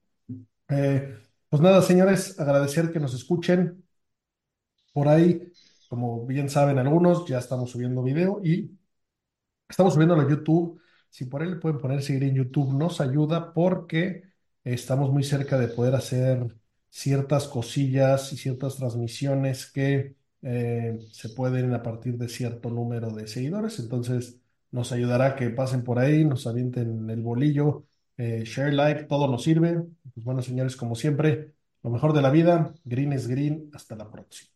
[0.71, 1.17] Eh,
[1.51, 3.85] pues nada, señores, agradecer que nos escuchen.
[4.93, 5.53] Por ahí,
[5.89, 8.71] como bien saben algunos, ya estamos subiendo video y
[9.69, 10.81] Estamos subiéndolo a YouTube.
[11.11, 14.25] Si por le pueden poner seguir en YouTube, nos ayuda porque
[14.65, 16.47] estamos muy cerca de poder hacer
[16.91, 23.27] ciertas cosillas y ciertas transmisiones que eh, se pueden a partir de cierto número de
[23.27, 23.79] seguidores.
[23.79, 24.41] Entonces,
[24.71, 27.87] nos ayudará que pasen por ahí, nos avienten el bolillo,
[28.17, 29.75] eh, share, like, todo nos sirve.
[30.15, 31.53] Pues bueno, señores, como siempre,
[31.83, 32.75] lo mejor de la vida.
[32.85, 33.71] Green es green.
[33.75, 34.56] Hasta la próxima.